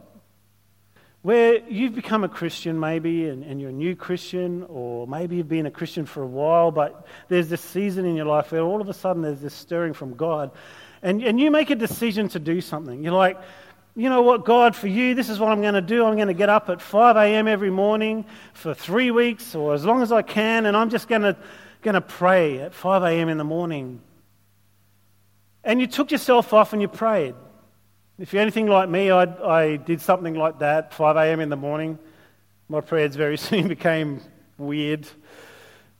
where 1.29 1.61
you've 1.69 1.95
become 1.95 2.25
a 2.25 2.29
Christian 2.29 2.81
maybe, 2.81 3.29
and, 3.29 3.45
and, 3.45 3.61
you're 3.61 3.69
a 3.69 3.81
new 3.87 3.95
Christian, 3.95 4.65
or 4.71 5.07
maybe 5.07 5.37
you've 5.37 5.47
been 5.47 5.67
a 5.67 5.71
Christian 5.71 6.07
for 6.07 6.23
a 6.23 6.27
while, 6.27 6.71
but 6.71 7.07
there's 7.29 7.51
this 7.51 7.61
season 7.61 8.07
in 8.07 8.17
your 8.17 8.25
life 8.25 8.51
where 8.51 8.63
all 8.63 8.81
of 8.81 8.89
a 8.89 8.95
sudden 8.95 9.21
there's 9.21 9.43
this 9.43 9.53
stirring 9.53 9.93
from 9.93 10.15
God, 10.15 10.51
and, 11.03 11.23
and 11.23 11.39
you 11.39 11.51
make 11.51 11.69
a 11.69 11.75
decision 11.75 12.29
to 12.29 12.39
do 12.39 12.63
something. 12.63 13.05
You're 13.05 13.13
like, 13.13 13.39
you 13.95 14.09
know 14.09 14.23
what, 14.23 14.47
God, 14.47 14.75
for 14.75 14.89
you, 14.89 15.15
this 15.15 15.29
is 15.29 15.39
what 15.39 15.53
I'm 15.53 15.61
going 15.61 15.75
to 15.75 15.83
do. 15.83 16.07
I'm 16.07 16.17
going 16.17 16.29
to 16.29 16.33
get 16.33 16.49
up 16.49 16.71
at 16.71 16.81
5 16.81 17.17
a.m. 17.17 17.47
every 17.47 17.71
morning 17.71 18.25
for 18.55 18.73
three 18.73 19.11
weeks 19.11 19.55
or 19.55 19.75
as 19.75 19.85
long 19.85 20.01
as 20.01 20.11
I 20.11 20.23
can, 20.23 20.65
and 20.65 20.75
I'm 20.75 20.89
just 20.89 21.09
going 21.09 21.21
to 21.21 21.37
going 21.83 21.95
to 21.95 22.01
pray 22.01 22.61
at 22.61 22.73
5 22.73 23.03
a.m. 23.03 23.29
in 23.29 23.37
the 23.37 23.45
morning. 23.45 24.01
And 25.63 25.79
you 25.79 25.89
took 25.89 26.11
yourself 26.11 26.55
off 26.55 26.73
and 26.73 26.81
you 26.81 26.89
prayed. 26.89 27.35
If 28.21 28.33
you're 28.33 28.43
anything 28.43 28.67
like 28.67 28.89
me, 28.89 29.13
I, 29.13 29.23
I 29.23 29.77
did 29.77 30.01
something 30.01 30.35
like 30.35 30.59
that, 30.59 30.93
5 30.93 31.17
a.m. 31.17 31.39
in 31.39 31.51
the 31.51 31.57
morning. 31.57 32.01
My 32.69 32.81
prayers 32.81 33.15
very 33.15 33.37
soon 33.39 33.69
became 33.69 34.21
weird. 34.57 35.07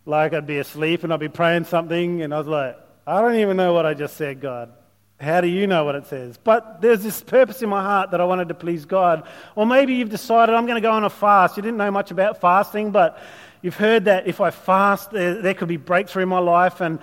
Like 0.05 0.33
I'd 0.33 0.45
be 0.45 0.59
asleep 0.59 1.05
and 1.05 1.13
I'd 1.13 1.21
be 1.21 1.29
praying 1.29 1.67
something, 1.67 2.23
and 2.23 2.35
I 2.35 2.39
was 2.39 2.49
like, 2.49 2.77
I 3.07 3.21
don't 3.21 3.37
even 3.37 3.57
know 3.57 3.73
what 3.73 3.87
I 3.87 3.95
just 3.95 4.17
said, 4.17 4.41
God. 4.41 4.73
How 5.21 5.41
do 5.41 5.47
you 5.47 5.69
know 5.69 5.85
what 5.85 5.95
it 5.95 6.07
says? 6.07 6.37
But 6.39 6.81
there's 6.81 7.05
this 7.05 7.23
purpose 7.23 7.63
in 7.63 7.69
my 7.69 7.83
heart 7.83 8.11
that 8.11 8.21
I 8.21 8.25
wanted 8.25 8.49
to 8.49 8.55
please 8.55 8.85
God. 8.85 9.27
Or 9.55 9.65
maybe 9.65 9.95
you've 9.95 10.11
decided 10.11 10.57
I'm 10.57 10.67
going 10.67 10.77
to 10.77 10.87
go 10.87 10.93
on 10.93 11.05
a 11.05 11.11
fast. 11.11 11.57
You 11.57 11.63
didn't 11.63 11.79
know 11.79 11.91
much 11.93 12.11
about 12.11 12.41
fasting, 12.41 12.91
but 12.91 13.21
You've 13.61 13.77
heard 13.77 14.05
that 14.05 14.29
if 14.29 14.41
I 14.41 14.51
fast, 14.51 15.11
there, 15.11 15.43
there 15.43 15.55
could 15.55 15.69
be 15.69 15.79
breakthrough 15.79 16.23
in 16.23 16.29
my 16.29 16.39
life. 16.39 16.81
And, 16.81 17.01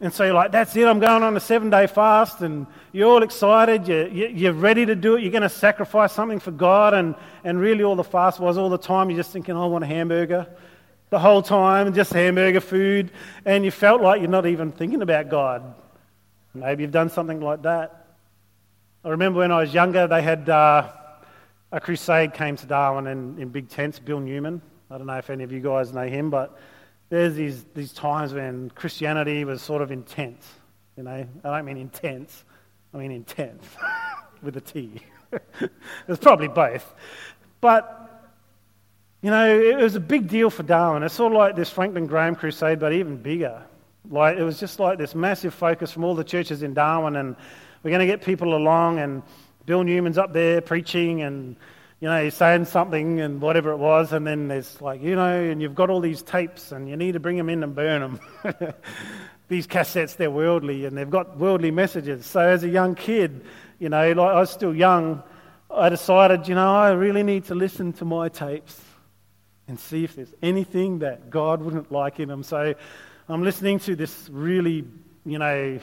and 0.00 0.12
so 0.12 0.24
you're 0.24 0.34
like, 0.34 0.52
that's 0.52 0.74
it, 0.76 0.86
I'm 0.86 0.98
going 0.98 1.22
on 1.22 1.36
a 1.36 1.40
seven 1.40 1.70
day 1.70 1.86
fast. 1.86 2.40
And 2.40 2.66
you're 2.92 3.08
all 3.08 3.22
excited, 3.22 3.88
you're, 3.88 4.08
you're 4.08 4.52
ready 4.52 4.84
to 4.86 4.94
do 4.94 5.16
it, 5.16 5.22
you're 5.22 5.30
going 5.30 5.42
to 5.42 5.48
sacrifice 5.48 6.12
something 6.12 6.40
for 6.40 6.50
God. 6.50 6.94
And, 6.94 7.14
and 7.44 7.58
really, 7.58 7.84
all 7.84 7.96
the 7.96 8.04
fast 8.04 8.40
was 8.40 8.58
all 8.58 8.68
the 8.68 8.78
time, 8.78 9.10
you're 9.10 9.18
just 9.18 9.32
thinking, 9.32 9.56
oh, 9.56 9.64
I 9.64 9.66
want 9.66 9.84
a 9.84 9.86
hamburger 9.86 10.46
the 11.10 11.18
whole 11.20 11.42
time, 11.42 11.94
just 11.94 12.12
hamburger 12.12 12.60
food. 12.60 13.12
And 13.44 13.64
you 13.64 13.70
felt 13.70 14.02
like 14.02 14.20
you're 14.20 14.28
not 14.28 14.46
even 14.46 14.72
thinking 14.72 15.00
about 15.00 15.28
God. 15.28 15.74
Maybe 16.54 16.82
you've 16.82 16.92
done 16.92 17.08
something 17.08 17.40
like 17.40 17.62
that. 17.62 18.06
I 19.04 19.10
remember 19.10 19.38
when 19.38 19.52
I 19.52 19.60
was 19.60 19.72
younger, 19.72 20.08
they 20.08 20.22
had 20.22 20.48
uh, 20.48 20.90
a 21.70 21.80
crusade 21.80 22.34
came 22.34 22.56
to 22.56 22.66
Darwin 22.66 23.06
in, 23.06 23.38
in 23.38 23.48
big 23.50 23.68
tents, 23.68 23.98
Bill 23.98 24.18
Newman. 24.18 24.60
I 24.90 24.98
don't 24.98 25.06
know 25.06 25.16
if 25.18 25.30
any 25.30 25.44
of 25.44 25.52
you 25.52 25.60
guys 25.60 25.92
know 25.92 26.06
him, 26.06 26.30
but 26.30 26.58
there's 27.08 27.34
these, 27.34 27.64
these 27.74 27.92
times 27.92 28.32
when 28.32 28.70
Christianity 28.70 29.44
was 29.44 29.62
sort 29.62 29.82
of 29.82 29.90
intense. 29.90 30.46
You 30.96 31.02
know, 31.02 31.26
I 31.44 31.56
don't 31.56 31.64
mean 31.64 31.76
intense, 31.76 32.44
I 32.92 32.98
mean 32.98 33.10
intense 33.10 33.64
with 34.42 34.56
a 34.56 34.60
T. 34.60 35.00
it's 36.08 36.20
probably 36.20 36.48
both. 36.48 36.94
But, 37.60 38.32
you 39.22 39.30
know, 39.30 39.58
it 39.58 39.76
was 39.76 39.96
a 39.96 40.00
big 40.00 40.28
deal 40.28 40.50
for 40.50 40.62
Darwin. 40.62 41.02
It's 41.02 41.14
sort 41.14 41.32
of 41.32 41.38
like 41.38 41.56
this 41.56 41.70
Franklin 41.70 42.06
Graham 42.06 42.34
crusade, 42.34 42.78
but 42.78 42.92
even 42.92 43.16
bigger. 43.16 43.62
Like, 44.10 44.36
it 44.36 44.44
was 44.44 44.60
just 44.60 44.78
like 44.78 44.98
this 44.98 45.14
massive 45.14 45.54
focus 45.54 45.90
from 45.90 46.04
all 46.04 46.14
the 46.14 46.24
churches 46.24 46.62
in 46.62 46.74
Darwin, 46.74 47.16
and 47.16 47.36
we're 47.82 47.90
going 47.90 48.00
to 48.00 48.06
get 48.06 48.22
people 48.22 48.54
along, 48.54 48.98
and 48.98 49.22
Bill 49.66 49.82
Newman's 49.82 50.18
up 50.18 50.32
there 50.32 50.60
preaching, 50.60 51.22
and 51.22 51.56
you 52.04 52.10
know, 52.10 52.22
he's 52.22 52.34
saying 52.34 52.66
something 52.66 53.22
and 53.22 53.40
whatever 53.40 53.70
it 53.70 53.78
was, 53.78 54.12
and 54.12 54.26
then 54.26 54.48
there's 54.48 54.82
like, 54.82 55.02
you 55.02 55.16
know, 55.16 55.40
and 55.40 55.62
you've 55.62 55.74
got 55.74 55.88
all 55.88 56.00
these 56.00 56.20
tapes 56.20 56.70
and 56.70 56.86
you 56.86 56.98
need 56.98 57.12
to 57.12 57.18
bring 57.18 57.38
them 57.38 57.48
in 57.48 57.62
and 57.62 57.74
burn 57.74 58.02
them. 58.02 58.20
these 59.48 59.66
cassettes, 59.66 60.14
they're 60.14 60.30
worldly 60.30 60.84
and 60.84 60.98
they've 60.98 61.08
got 61.08 61.38
worldly 61.38 61.70
messages. 61.70 62.26
So 62.26 62.40
as 62.40 62.62
a 62.62 62.68
young 62.68 62.94
kid, 62.94 63.46
you 63.78 63.88
know, 63.88 64.12
like 64.12 64.18
I 64.18 64.38
was 64.38 64.50
still 64.50 64.74
young, 64.74 65.22
I 65.70 65.88
decided, 65.88 66.46
you 66.46 66.54
know, 66.54 66.76
I 66.76 66.90
really 66.90 67.22
need 67.22 67.46
to 67.46 67.54
listen 67.54 67.94
to 67.94 68.04
my 68.04 68.28
tapes 68.28 68.78
and 69.66 69.80
see 69.80 70.04
if 70.04 70.14
there's 70.14 70.34
anything 70.42 70.98
that 70.98 71.30
God 71.30 71.62
wouldn't 71.62 71.90
like 71.90 72.20
in 72.20 72.28
them. 72.28 72.42
So 72.42 72.74
I'm 73.30 73.42
listening 73.42 73.78
to 73.78 73.96
this 73.96 74.28
really, 74.30 74.84
you 75.24 75.38
know, 75.38 75.80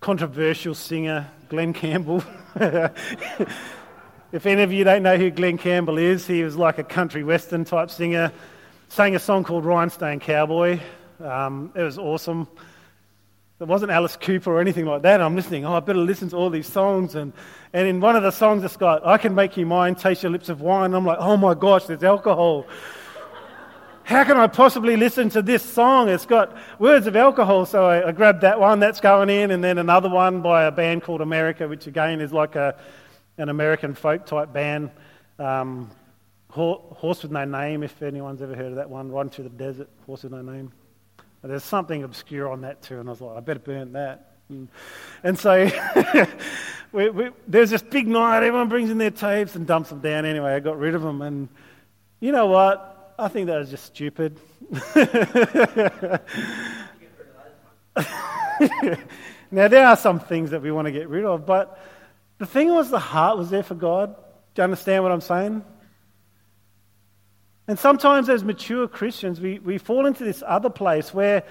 controversial 0.00 0.74
singer, 0.74 1.30
Glen 1.48 1.72
Campbell. 1.72 2.24
If 4.32 4.44
any 4.44 4.62
of 4.62 4.72
you 4.72 4.82
don't 4.82 5.04
know 5.04 5.16
who 5.16 5.30
Glen 5.30 5.56
Campbell 5.56 5.98
is, 5.98 6.26
he 6.26 6.42
was 6.42 6.56
like 6.56 6.78
a 6.78 6.84
country 6.84 7.22
western 7.22 7.64
type 7.64 7.92
singer. 7.92 8.32
Sang 8.88 9.14
a 9.14 9.20
song 9.20 9.44
called 9.44 9.64
Rhinestone 9.64 10.18
Cowboy. 10.18 10.80
Um, 11.20 11.70
it 11.76 11.82
was 11.82 11.96
awesome. 11.96 12.48
It 13.60 13.68
wasn't 13.68 13.92
Alice 13.92 14.16
Cooper 14.16 14.52
or 14.52 14.60
anything 14.60 14.84
like 14.84 15.02
that. 15.02 15.20
I'm 15.20 15.36
listening, 15.36 15.64
oh, 15.64 15.74
I 15.74 15.80
better 15.80 16.00
listen 16.00 16.28
to 16.30 16.36
all 16.36 16.50
these 16.50 16.66
songs. 16.66 17.14
And, 17.14 17.32
and 17.72 17.86
in 17.86 18.00
one 18.00 18.16
of 18.16 18.24
the 18.24 18.32
songs, 18.32 18.64
it's 18.64 18.76
got, 18.76 19.06
I 19.06 19.16
can 19.16 19.32
make 19.32 19.56
you 19.56 19.64
mine, 19.64 19.94
taste 19.94 20.24
your 20.24 20.32
lips 20.32 20.48
of 20.48 20.60
wine. 20.60 20.92
I'm 20.92 21.06
like, 21.06 21.18
oh 21.20 21.36
my 21.36 21.54
gosh, 21.54 21.84
there's 21.84 22.02
alcohol. 22.02 22.66
How 24.02 24.24
can 24.24 24.36
I 24.36 24.48
possibly 24.48 24.96
listen 24.96 25.28
to 25.30 25.42
this 25.42 25.62
song? 25.62 26.08
It's 26.08 26.26
got 26.26 26.56
words 26.80 27.06
of 27.06 27.14
alcohol. 27.14 27.64
So 27.64 27.86
I, 27.86 28.08
I 28.08 28.12
grabbed 28.12 28.40
that 28.40 28.58
one, 28.58 28.80
that's 28.80 29.00
going 29.00 29.30
in, 29.30 29.52
and 29.52 29.62
then 29.62 29.78
another 29.78 30.08
one 30.08 30.42
by 30.42 30.64
a 30.64 30.72
band 30.72 31.04
called 31.04 31.20
America, 31.20 31.68
which 31.68 31.86
again 31.86 32.20
is 32.20 32.32
like 32.32 32.56
a 32.56 32.74
an 33.38 33.48
American 33.48 33.94
folk 33.94 34.26
type 34.26 34.52
band. 34.52 34.90
Um, 35.38 35.90
Horse 36.48 37.22
with 37.22 37.32
No 37.32 37.44
Name, 37.44 37.82
if 37.82 38.02
anyone's 38.02 38.40
ever 38.40 38.54
heard 38.54 38.66
of 38.66 38.76
that 38.76 38.88
one, 38.88 39.12
Run 39.12 39.28
Through 39.28 39.44
the 39.44 39.50
Desert, 39.50 39.90
Horse 40.06 40.22
with 40.22 40.32
No 40.32 40.40
Name. 40.40 40.72
And 41.42 41.52
there's 41.52 41.64
something 41.64 42.02
obscure 42.02 42.50
on 42.50 42.62
that 42.62 42.82
too, 42.82 42.98
and 42.98 43.08
I 43.08 43.10
was 43.10 43.20
like, 43.20 43.36
I 43.36 43.40
better 43.40 43.60
burn 43.60 43.92
that. 43.92 44.32
And, 44.48 44.68
and 45.22 45.38
so 45.38 45.70
we, 46.92 47.10
we, 47.10 47.30
there's 47.46 47.70
this 47.70 47.82
big 47.82 48.08
night, 48.08 48.38
everyone 48.38 48.70
brings 48.70 48.90
in 48.90 48.96
their 48.96 49.10
tapes 49.10 49.54
and 49.54 49.66
dumps 49.66 49.90
them 49.90 50.00
down 50.00 50.24
anyway. 50.24 50.54
I 50.54 50.60
got 50.60 50.78
rid 50.78 50.94
of 50.94 51.02
them, 51.02 51.20
and 51.20 51.48
you 52.20 52.32
know 52.32 52.46
what? 52.46 53.14
I 53.18 53.28
think 53.28 53.48
that 53.48 53.58
was 53.58 53.70
just 53.70 53.84
stupid. 53.84 54.38
now, 59.50 59.68
there 59.68 59.86
are 59.86 59.96
some 59.96 60.20
things 60.20 60.50
that 60.50 60.62
we 60.62 60.70
want 60.70 60.86
to 60.86 60.92
get 60.92 61.08
rid 61.08 61.24
of, 61.24 61.44
but 61.44 61.78
the 62.38 62.46
thing 62.46 62.68
was, 62.68 62.90
the 62.90 62.98
heart 62.98 63.38
was 63.38 63.50
there 63.50 63.62
for 63.62 63.74
God. 63.74 64.14
Do 64.54 64.60
you 64.60 64.64
understand 64.64 65.02
what 65.02 65.12
I'm 65.12 65.20
saying? 65.20 65.64
And 67.68 67.78
sometimes, 67.78 68.28
as 68.28 68.44
mature 68.44 68.86
Christians, 68.86 69.40
we, 69.40 69.58
we 69.58 69.78
fall 69.78 70.06
into 70.06 70.24
this 70.24 70.42
other 70.46 70.70
place 70.70 71.12
where 71.12 71.42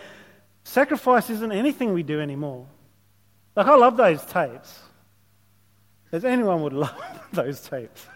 sacrifice 0.63 1.29
isn't 1.29 1.51
anything 1.51 1.93
we 1.93 2.03
do 2.03 2.21
anymore. 2.21 2.67
Like, 3.55 3.67
I 3.67 3.75
love 3.75 3.97
those 3.97 4.23
tapes. 4.25 4.79
As 6.11 6.23
anyone 6.23 6.61
would 6.61 6.73
love 6.85 7.19
those 7.33 7.61
tapes. 7.61 8.07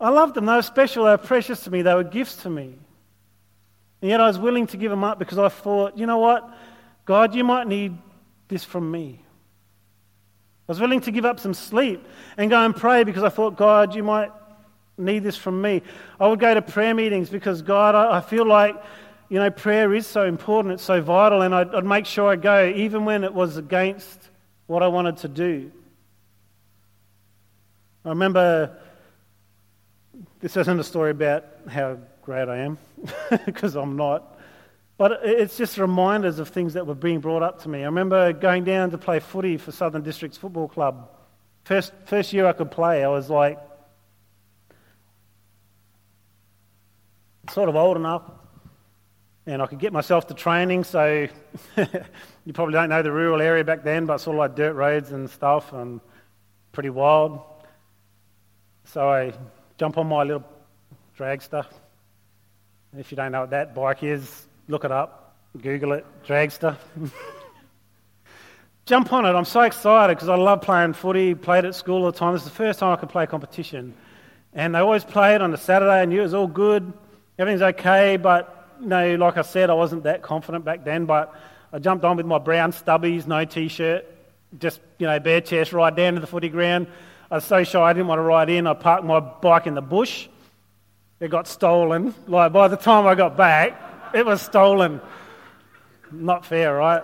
I 0.00 0.10
loved 0.10 0.34
them. 0.34 0.46
They 0.46 0.54
were 0.54 0.62
special. 0.62 1.04
They 1.04 1.10
were 1.10 1.18
precious 1.18 1.64
to 1.64 1.70
me. 1.70 1.82
They 1.82 1.94
were 1.94 2.04
gifts 2.04 2.36
to 2.42 2.50
me. 2.50 2.74
And 4.02 4.10
yet 4.10 4.20
I 4.20 4.26
was 4.26 4.38
willing 4.38 4.66
to 4.68 4.76
give 4.76 4.90
them 4.90 5.04
up 5.04 5.18
because 5.18 5.38
I 5.38 5.48
thought, 5.48 5.96
you 5.96 6.06
know 6.06 6.18
what? 6.18 6.48
God, 7.04 7.34
you 7.34 7.44
might 7.44 7.66
need 7.66 7.96
this 8.48 8.64
from 8.64 8.90
me. 8.90 9.22
I 10.68 10.72
was 10.72 10.80
willing 10.80 11.00
to 11.02 11.12
give 11.12 11.24
up 11.24 11.38
some 11.38 11.54
sleep 11.54 12.04
and 12.36 12.50
go 12.50 12.64
and 12.64 12.74
pray 12.74 13.04
because 13.04 13.22
I 13.22 13.28
thought, 13.28 13.56
God, 13.56 13.94
you 13.94 14.02
might 14.02 14.32
need 14.98 15.22
this 15.22 15.36
from 15.36 15.62
me. 15.62 15.82
I 16.18 16.26
would 16.26 16.40
go 16.40 16.52
to 16.54 16.62
prayer 16.62 16.94
meetings 16.94 17.30
because, 17.30 17.62
God, 17.62 17.94
I, 17.94 18.18
I 18.18 18.20
feel 18.20 18.44
like, 18.44 18.74
you 19.28 19.38
know, 19.38 19.50
prayer 19.50 19.94
is 19.94 20.06
so 20.06 20.24
important, 20.24 20.74
it's 20.74 20.82
so 20.82 21.00
vital, 21.00 21.42
and 21.42 21.54
I'd, 21.54 21.74
I'd 21.74 21.84
make 21.84 22.06
sure 22.06 22.28
I 22.28 22.36
go 22.36 22.66
even 22.74 23.04
when 23.04 23.22
it 23.22 23.32
was 23.32 23.56
against 23.56 24.28
what 24.66 24.82
I 24.82 24.88
wanted 24.88 25.18
to 25.18 25.28
do. 25.28 25.70
I 28.04 28.10
remember 28.10 28.76
this 30.40 30.56
isn't 30.56 30.80
a 30.80 30.84
story 30.84 31.10
about 31.10 31.44
how 31.68 31.98
great 32.22 32.48
I 32.48 32.58
am, 32.58 32.78
because 33.46 33.76
I'm 33.76 33.96
not. 33.96 34.35
But 34.98 35.20
it's 35.24 35.58
just 35.58 35.76
reminders 35.76 36.38
of 36.38 36.48
things 36.48 36.74
that 36.74 36.86
were 36.86 36.94
being 36.94 37.20
brought 37.20 37.42
up 37.42 37.62
to 37.62 37.68
me. 37.68 37.82
I 37.82 37.86
remember 37.86 38.32
going 38.32 38.64
down 38.64 38.90
to 38.92 38.98
play 38.98 39.20
footy 39.20 39.58
for 39.58 39.70
Southern 39.70 40.02
Districts 40.02 40.38
Football 40.38 40.68
Club. 40.68 41.10
First, 41.64 41.92
first 42.06 42.32
year 42.32 42.46
I 42.46 42.52
could 42.52 42.70
play, 42.70 43.04
I 43.04 43.08
was 43.08 43.28
like 43.28 43.58
sort 47.50 47.68
of 47.68 47.76
old 47.76 47.96
enough 47.96 48.22
and 49.46 49.62
I 49.62 49.66
could 49.66 49.78
get 49.78 49.92
myself 49.92 50.26
to 50.28 50.34
training. 50.34 50.84
So 50.84 51.28
you 51.76 52.52
probably 52.52 52.72
don't 52.72 52.88
know 52.88 53.02
the 53.02 53.12
rural 53.12 53.40
area 53.40 53.64
back 53.64 53.84
then, 53.84 54.06
but 54.06 54.18
sort 54.18 54.36
of 54.36 54.38
like 54.38 54.56
dirt 54.56 54.72
roads 54.72 55.12
and 55.12 55.28
stuff 55.30 55.72
and 55.72 56.00
pretty 56.72 56.90
wild. 56.90 57.40
So 58.84 59.08
I 59.08 59.32
jump 59.78 59.98
on 59.98 60.08
my 60.08 60.22
little 60.22 60.44
dragster. 61.18 61.66
If 62.96 63.10
you 63.10 63.16
don't 63.16 63.32
know 63.32 63.42
what 63.42 63.50
that 63.50 63.74
bike 63.74 64.02
is, 64.02 64.45
look 64.68 64.84
it 64.84 64.92
up, 64.92 65.36
Google 65.60 65.92
it, 65.92 66.04
dragster. 66.26 66.76
jump 68.86 69.12
on 69.12 69.26
it. 69.26 69.30
I'm 69.30 69.44
so 69.44 69.62
excited 69.62 70.14
because 70.14 70.28
I 70.28 70.36
love 70.36 70.62
playing 70.62 70.92
footy, 70.92 71.34
played 71.34 71.64
at 71.64 71.74
school 71.74 72.04
all 72.04 72.12
the 72.12 72.18
time. 72.18 72.32
This 72.32 72.42
is 72.42 72.48
the 72.48 72.54
first 72.54 72.78
time 72.78 72.92
I 72.92 72.96
could 72.96 73.08
play 73.08 73.26
competition. 73.26 73.94
And 74.54 74.74
they 74.74 74.78
always 74.78 75.04
played 75.04 75.42
on 75.42 75.52
a 75.52 75.56
Saturday. 75.56 76.02
and 76.02 76.12
it 76.12 76.20
was 76.20 76.34
all 76.34 76.46
good. 76.46 76.92
Everything's 77.38 77.62
okay, 77.62 78.16
but 78.16 78.70
you 78.80 78.86
know, 78.86 79.16
like 79.16 79.36
I 79.36 79.42
said, 79.42 79.70
I 79.70 79.74
wasn't 79.74 80.04
that 80.04 80.22
confident 80.22 80.64
back 80.64 80.84
then. 80.84 81.04
But 81.04 81.34
I 81.72 81.78
jumped 81.78 82.04
on 82.04 82.16
with 82.16 82.26
my 82.26 82.38
brown 82.38 82.72
stubbies, 82.72 83.26
no 83.26 83.44
t-shirt, 83.44 84.06
just 84.58 84.80
you 84.98 85.06
know, 85.06 85.18
bare 85.18 85.40
chest, 85.40 85.72
right 85.72 85.94
down 85.94 86.14
to 86.14 86.20
the 86.20 86.26
footy 86.26 86.48
ground. 86.48 86.86
I 87.30 87.36
was 87.36 87.44
so 87.44 87.64
shy 87.64 87.80
I 87.80 87.92
didn't 87.92 88.06
want 88.06 88.20
to 88.20 88.22
ride 88.22 88.48
in. 88.48 88.66
I 88.66 88.74
parked 88.74 89.04
my 89.04 89.18
bike 89.18 89.66
in 89.66 89.74
the 89.74 89.82
bush. 89.82 90.28
It 91.18 91.28
got 91.28 91.48
stolen. 91.48 92.14
Like 92.28 92.52
by 92.52 92.68
the 92.68 92.76
time 92.76 93.06
I 93.06 93.14
got 93.16 93.36
back, 93.36 93.95
it 94.14 94.24
was 94.24 94.42
stolen. 94.42 95.00
Not 96.10 96.44
fair, 96.44 96.74
right? 96.74 97.02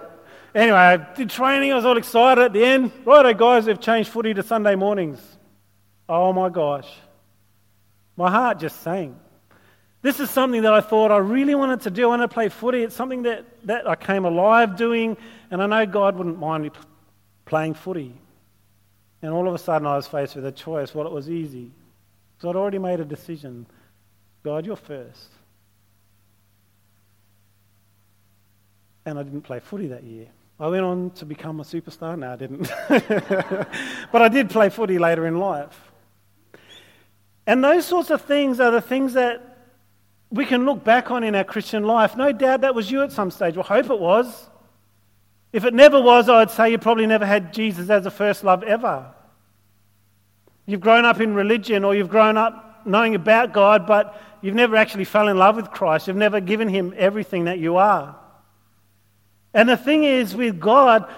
Anyway, 0.54 0.76
I 0.76 0.96
did 0.96 1.30
training. 1.30 1.72
I 1.72 1.76
was 1.76 1.84
all 1.84 1.96
excited 1.96 2.42
at 2.42 2.52
the 2.52 2.64
end. 2.64 2.92
Righto, 3.04 3.32
guys, 3.34 3.64
they've 3.64 3.80
changed 3.80 4.10
footy 4.10 4.34
to 4.34 4.42
Sunday 4.42 4.74
mornings. 4.74 5.20
Oh 6.08 6.32
my 6.32 6.48
gosh. 6.48 6.88
My 8.16 8.30
heart 8.30 8.58
just 8.58 8.82
sank. 8.82 9.16
This 10.02 10.20
is 10.20 10.30
something 10.30 10.62
that 10.62 10.74
I 10.74 10.80
thought 10.80 11.10
I 11.10 11.18
really 11.18 11.54
wanted 11.54 11.82
to 11.82 11.90
do. 11.90 12.04
I 12.04 12.06
wanted 12.08 12.24
to 12.24 12.34
play 12.34 12.48
footy. 12.48 12.82
It's 12.82 12.94
something 12.94 13.22
that, 13.22 13.46
that 13.64 13.88
I 13.88 13.94
came 13.94 14.24
alive 14.24 14.76
doing, 14.76 15.16
and 15.50 15.62
I 15.62 15.66
know 15.66 15.86
God 15.86 16.16
wouldn't 16.16 16.38
mind 16.38 16.64
me 16.64 16.70
playing 17.46 17.74
footy. 17.74 18.12
And 19.22 19.32
all 19.32 19.46
of 19.46 19.54
a 19.54 19.58
sudden, 19.58 19.86
I 19.86 19.96
was 19.96 20.08
faced 20.08 20.34
with 20.34 20.44
a 20.44 20.52
choice. 20.52 20.94
Well, 20.94 21.06
it 21.06 21.12
was 21.12 21.30
easy. 21.30 21.70
So 22.40 22.50
I'd 22.50 22.56
already 22.56 22.78
made 22.78 22.98
a 22.98 23.04
decision. 23.04 23.66
God, 24.42 24.66
you're 24.66 24.74
first. 24.74 25.30
And 29.04 29.18
I 29.18 29.22
didn't 29.22 29.42
play 29.42 29.60
footy 29.60 29.88
that 29.88 30.04
year. 30.04 30.26
I 30.60 30.68
went 30.68 30.84
on 30.84 31.10
to 31.16 31.24
become 31.24 31.60
a 31.60 31.64
superstar. 31.64 32.16
No, 32.16 32.32
I 32.32 32.36
didn't. 32.36 32.70
but 34.12 34.22
I 34.22 34.28
did 34.28 34.50
play 34.50 34.68
footy 34.68 34.98
later 34.98 35.26
in 35.26 35.38
life. 35.38 35.92
And 37.46 37.64
those 37.64 37.84
sorts 37.84 38.10
of 38.10 38.22
things 38.22 38.60
are 38.60 38.70
the 38.70 38.80
things 38.80 39.14
that 39.14 39.52
we 40.30 40.46
can 40.46 40.64
look 40.64 40.84
back 40.84 41.10
on 41.10 41.24
in 41.24 41.34
our 41.34 41.44
Christian 41.44 41.82
life. 41.82 42.16
No 42.16 42.32
doubt 42.32 42.60
that 42.60 42.74
was 42.74 42.90
you 42.90 43.02
at 43.02 43.12
some 43.12 43.30
stage. 43.30 43.56
Well, 43.56 43.64
hope 43.64 43.90
it 43.90 43.98
was. 43.98 44.48
If 45.52 45.64
it 45.64 45.74
never 45.74 46.00
was, 46.00 46.28
I'd 46.28 46.50
say 46.50 46.70
you 46.70 46.78
probably 46.78 47.06
never 47.06 47.26
had 47.26 47.52
Jesus 47.52 47.90
as 47.90 48.06
a 48.06 48.10
first 48.10 48.44
love 48.44 48.62
ever. 48.62 49.12
You've 50.64 50.80
grown 50.80 51.04
up 51.04 51.20
in 51.20 51.34
religion 51.34 51.84
or 51.84 51.94
you've 51.94 52.08
grown 52.08 52.36
up 52.36 52.86
knowing 52.86 53.14
about 53.14 53.52
God, 53.52 53.86
but 53.86 54.20
you've 54.40 54.54
never 54.54 54.76
actually 54.76 55.04
fell 55.04 55.28
in 55.28 55.36
love 55.36 55.56
with 55.56 55.70
Christ. 55.70 56.06
You've 56.06 56.16
never 56.16 56.40
given 56.40 56.68
him 56.68 56.94
everything 56.96 57.44
that 57.44 57.58
you 57.58 57.76
are. 57.76 58.16
And 59.54 59.68
the 59.68 59.76
thing 59.76 60.04
is, 60.04 60.34
with 60.34 60.58
God, 60.58 61.12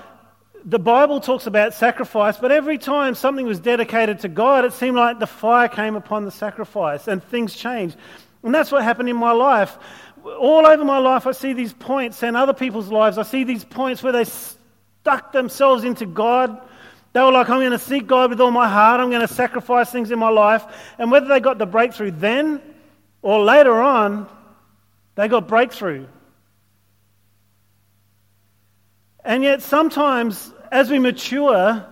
the 0.64 0.78
Bible 0.78 1.20
talks 1.20 1.46
about 1.46 1.74
sacrifice, 1.74 2.38
but 2.38 2.50
every 2.50 2.78
time 2.78 3.14
something 3.14 3.46
was 3.46 3.60
dedicated 3.60 4.20
to 4.20 4.28
God, 4.28 4.64
it 4.64 4.72
seemed 4.72 4.96
like 4.96 5.18
the 5.18 5.26
fire 5.26 5.68
came 5.68 5.94
upon 5.94 6.24
the 6.24 6.30
sacrifice 6.30 7.06
and 7.06 7.22
things 7.22 7.54
changed. 7.54 7.96
And 8.42 8.54
that's 8.54 8.72
what 8.72 8.82
happened 8.82 9.08
in 9.08 9.16
my 9.16 9.32
life. 9.32 9.76
All 10.24 10.66
over 10.66 10.84
my 10.84 10.98
life, 10.98 11.26
I 11.26 11.32
see 11.32 11.52
these 11.52 11.74
points, 11.74 12.22
and 12.22 12.34
other 12.36 12.54
people's 12.54 12.88
lives, 12.88 13.18
I 13.18 13.24
see 13.24 13.44
these 13.44 13.64
points 13.64 14.02
where 14.02 14.12
they 14.12 14.24
stuck 14.24 15.32
themselves 15.32 15.84
into 15.84 16.06
God. 16.06 16.60
They 17.12 17.20
were 17.20 17.30
like, 17.30 17.50
I'm 17.50 17.60
going 17.60 17.70
to 17.70 17.78
seek 17.78 18.06
God 18.06 18.30
with 18.30 18.40
all 18.40 18.50
my 18.50 18.68
heart. 18.68 19.00
I'm 19.00 19.10
going 19.10 19.20
to 19.20 19.32
sacrifice 19.32 19.90
things 19.90 20.10
in 20.10 20.18
my 20.18 20.30
life. 20.30 20.64
And 20.98 21.10
whether 21.10 21.28
they 21.28 21.40
got 21.40 21.58
the 21.58 21.66
breakthrough 21.66 22.10
then 22.10 22.60
or 23.22 23.44
later 23.44 23.80
on, 23.80 24.28
they 25.14 25.28
got 25.28 25.46
breakthrough. 25.46 26.06
And 29.24 29.42
yet, 29.42 29.62
sometimes 29.62 30.52
as 30.70 30.90
we 30.90 30.98
mature 30.98 31.86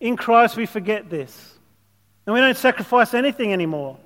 in 0.00 0.16
Christ, 0.16 0.56
we 0.56 0.66
forget 0.66 1.08
this. 1.08 1.54
And 2.26 2.34
we 2.34 2.40
don't 2.40 2.56
sacrifice 2.56 3.14
anything 3.14 3.52
anymore. 3.52 3.98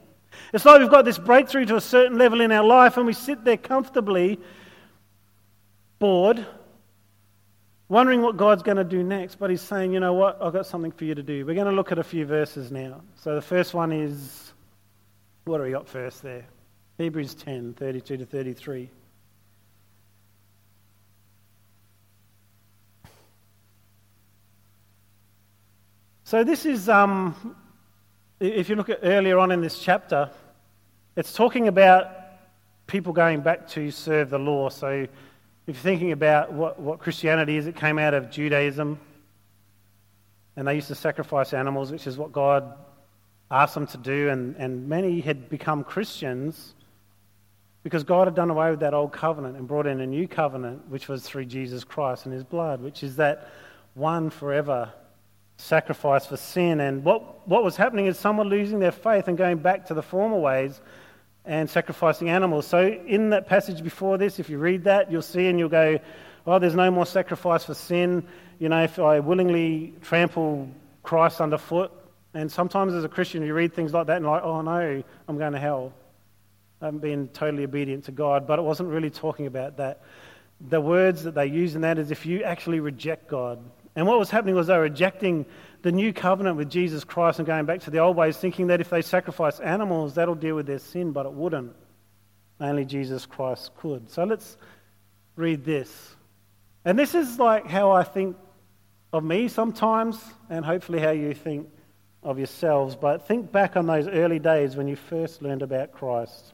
It's 0.52 0.64
like 0.64 0.80
we've 0.80 0.90
got 0.90 1.04
this 1.04 1.18
breakthrough 1.18 1.64
to 1.66 1.76
a 1.76 1.80
certain 1.80 2.18
level 2.18 2.40
in 2.40 2.52
our 2.52 2.64
life 2.64 2.96
and 2.96 3.06
we 3.06 3.12
sit 3.12 3.44
there 3.44 3.56
comfortably, 3.56 4.38
bored, 5.98 6.44
wondering 7.88 8.22
what 8.22 8.36
God's 8.36 8.62
going 8.62 8.76
to 8.76 8.84
do 8.84 9.02
next. 9.02 9.36
But 9.36 9.50
He's 9.50 9.62
saying, 9.62 9.92
you 9.92 10.00
know 10.00 10.12
what? 10.12 10.40
I've 10.40 10.52
got 10.52 10.66
something 10.66 10.92
for 10.92 11.04
you 11.04 11.14
to 11.14 11.22
do. 11.22 11.44
We're 11.44 11.54
going 11.54 11.66
to 11.66 11.72
look 11.72 11.92
at 11.92 11.98
a 11.98 12.04
few 12.04 12.26
verses 12.26 12.70
now. 12.70 13.02
So 13.16 13.34
the 13.34 13.42
first 13.42 13.74
one 13.74 13.92
is 13.92 14.52
what 15.44 15.58
do 15.58 15.64
we 15.64 15.70
got 15.70 15.88
first 15.88 16.22
there? 16.22 16.46
Hebrews 16.98 17.34
10 17.34 17.74
32 17.74 18.18
to 18.18 18.26
33. 18.26 18.90
So, 26.30 26.44
this 26.44 26.64
is 26.64 26.88
um, 26.88 27.56
if 28.38 28.68
you 28.68 28.76
look 28.76 28.88
at 28.88 29.00
earlier 29.02 29.36
on 29.40 29.50
in 29.50 29.62
this 29.62 29.80
chapter, 29.80 30.30
it's 31.16 31.32
talking 31.32 31.66
about 31.66 32.08
people 32.86 33.12
going 33.12 33.40
back 33.40 33.66
to 33.70 33.90
serve 33.90 34.30
the 34.30 34.38
law. 34.38 34.68
So 34.68 34.90
if 34.90 35.08
you're 35.66 35.74
thinking 35.74 36.12
about 36.12 36.52
what, 36.52 36.78
what 36.78 37.00
Christianity 37.00 37.56
is, 37.56 37.66
it 37.66 37.74
came 37.74 37.98
out 37.98 38.14
of 38.14 38.30
Judaism. 38.30 39.00
And 40.54 40.68
they 40.68 40.76
used 40.76 40.86
to 40.86 40.94
sacrifice 40.94 41.52
animals, 41.52 41.90
which 41.90 42.06
is 42.06 42.16
what 42.16 42.30
God 42.30 42.74
asked 43.50 43.74
them 43.74 43.88
to 43.88 43.98
do. 43.98 44.28
And, 44.28 44.54
and 44.54 44.88
many 44.88 45.18
had 45.18 45.50
become 45.50 45.82
Christians 45.82 46.76
because 47.82 48.04
God 48.04 48.28
had 48.28 48.36
done 48.36 48.50
away 48.50 48.70
with 48.70 48.78
that 48.78 48.94
old 48.94 49.10
covenant 49.10 49.56
and 49.56 49.66
brought 49.66 49.88
in 49.88 50.00
a 50.00 50.06
new 50.06 50.28
covenant, 50.28 50.88
which 50.90 51.08
was 51.08 51.24
through 51.24 51.46
Jesus 51.46 51.82
Christ 51.82 52.24
and 52.24 52.32
his 52.32 52.44
blood, 52.44 52.80
which 52.82 53.02
is 53.02 53.16
that 53.16 53.48
one 53.94 54.30
forever 54.30 54.92
sacrifice 55.60 56.26
for 56.26 56.36
sin. 56.36 56.80
And 56.80 57.04
what, 57.04 57.46
what 57.46 57.62
was 57.62 57.76
happening 57.76 58.06
is 58.06 58.18
someone 58.18 58.48
losing 58.48 58.78
their 58.78 58.92
faith 58.92 59.28
and 59.28 59.36
going 59.36 59.58
back 59.58 59.86
to 59.86 59.94
the 59.94 60.02
former 60.02 60.38
ways 60.38 60.80
and 61.44 61.68
sacrificing 61.68 62.28
animals. 62.28 62.66
So, 62.66 62.86
in 62.86 63.30
that 63.30 63.46
passage 63.46 63.82
before 63.82 64.18
this, 64.18 64.38
if 64.38 64.50
you 64.50 64.58
read 64.58 64.84
that, 64.84 65.10
you'll 65.10 65.22
see 65.22 65.46
and 65.48 65.58
you'll 65.58 65.68
go, 65.68 65.98
Oh, 66.46 66.58
there's 66.58 66.74
no 66.74 66.90
more 66.90 67.06
sacrifice 67.06 67.64
for 67.64 67.74
sin. 67.74 68.26
You 68.58 68.70
know, 68.70 68.82
if 68.82 68.98
I 68.98 69.20
willingly 69.20 69.94
trample 70.00 70.68
Christ 71.02 71.40
underfoot. 71.40 71.92
And 72.32 72.50
sometimes 72.50 72.94
as 72.94 73.04
a 73.04 73.08
Christian, 73.08 73.42
you 73.42 73.52
read 73.52 73.74
things 73.74 73.92
like 73.92 74.06
that 74.06 74.18
and 74.18 74.26
like, 74.26 74.42
Oh, 74.42 74.60
no, 74.62 75.02
I'm 75.28 75.38
going 75.38 75.52
to 75.52 75.58
hell. 75.58 75.92
I 76.80 76.86
haven't 76.86 77.00
been 77.00 77.28
totally 77.28 77.64
obedient 77.64 78.04
to 78.04 78.12
God. 78.12 78.46
But 78.46 78.58
it 78.58 78.62
wasn't 78.62 78.88
really 78.88 79.10
talking 79.10 79.46
about 79.46 79.76
that. 79.76 80.02
The 80.68 80.80
words 80.80 81.24
that 81.24 81.34
they 81.34 81.46
use 81.46 81.74
in 81.74 81.82
that 81.82 81.98
is 81.98 82.10
if 82.10 82.26
you 82.26 82.42
actually 82.42 82.80
reject 82.80 83.28
God, 83.28 83.58
and 83.96 84.06
what 84.06 84.18
was 84.18 84.30
happening 84.30 84.54
was 84.54 84.68
they 84.68 84.76
were 84.76 84.82
rejecting 84.82 85.46
the 85.82 85.92
new 85.92 86.12
covenant 86.12 86.56
with 86.56 86.70
Jesus 86.70 87.04
Christ 87.04 87.38
and 87.38 87.46
going 87.46 87.64
back 87.64 87.80
to 87.80 87.90
the 87.90 87.98
old 87.98 88.16
ways, 88.16 88.36
thinking 88.36 88.68
that 88.68 88.80
if 88.80 88.90
they 88.90 89.02
sacrifice 89.02 89.58
animals, 89.60 90.14
that'll 90.14 90.34
deal 90.34 90.54
with 90.54 90.66
their 90.66 90.78
sin, 90.78 91.12
but 91.12 91.26
it 91.26 91.32
wouldn't. 91.32 91.74
Only 92.60 92.84
Jesus 92.84 93.26
Christ 93.26 93.70
could. 93.76 94.10
So 94.10 94.24
let's 94.24 94.56
read 95.36 95.64
this. 95.64 96.16
And 96.84 96.98
this 96.98 97.14
is 97.14 97.38
like 97.38 97.66
how 97.66 97.90
I 97.90 98.04
think 98.04 98.36
of 99.12 99.24
me 99.24 99.48
sometimes, 99.48 100.22
and 100.48 100.64
hopefully 100.64 101.00
how 101.00 101.10
you 101.10 101.34
think 101.34 101.68
of 102.22 102.38
yourselves. 102.38 102.94
But 102.94 103.26
think 103.26 103.50
back 103.50 103.76
on 103.76 103.86
those 103.86 104.06
early 104.06 104.38
days 104.38 104.76
when 104.76 104.86
you 104.86 104.96
first 104.96 105.42
learned 105.42 105.62
about 105.62 105.92
Christ. 105.92 106.52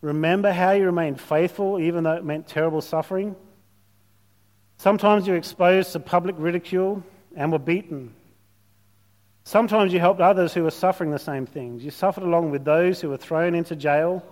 Remember 0.00 0.52
how 0.52 0.72
you 0.72 0.84
remained 0.84 1.20
faithful, 1.20 1.80
even 1.80 2.04
though 2.04 2.12
it 2.12 2.24
meant 2.24 2.46
terrible 2.46 2.82
suffering? 2.82 3.34
Sometimes 4.76 5.26
you're 5.26 5.36
exposed 5.36 5.92
to 5.92 6.00
public 6.00 6.36
ridicule 6.38 7.02
and 7.36 7.52
were 7.52 7.58
beaten. 7.58 8.14
Sometimes 9.44 9.92
you 9.92 10.00
helped 10.00 10.20
others 10.20 10.54
who 10.54 10.62
were 10.62 10.70
suffering 10.70 11.10
the 11.10 11.18
same 11.18 11.46
things. 11.46 11.84
You 11.84 11.90
suffered 11.90 12.24
along 12.24 12.50
with 12.50 12.64
those 12.64 13.00
who 13.00 13.10
were 13.10 13.16
thrown 13.16 13.54
into 13.54 13.76
jail. 13.76 14.24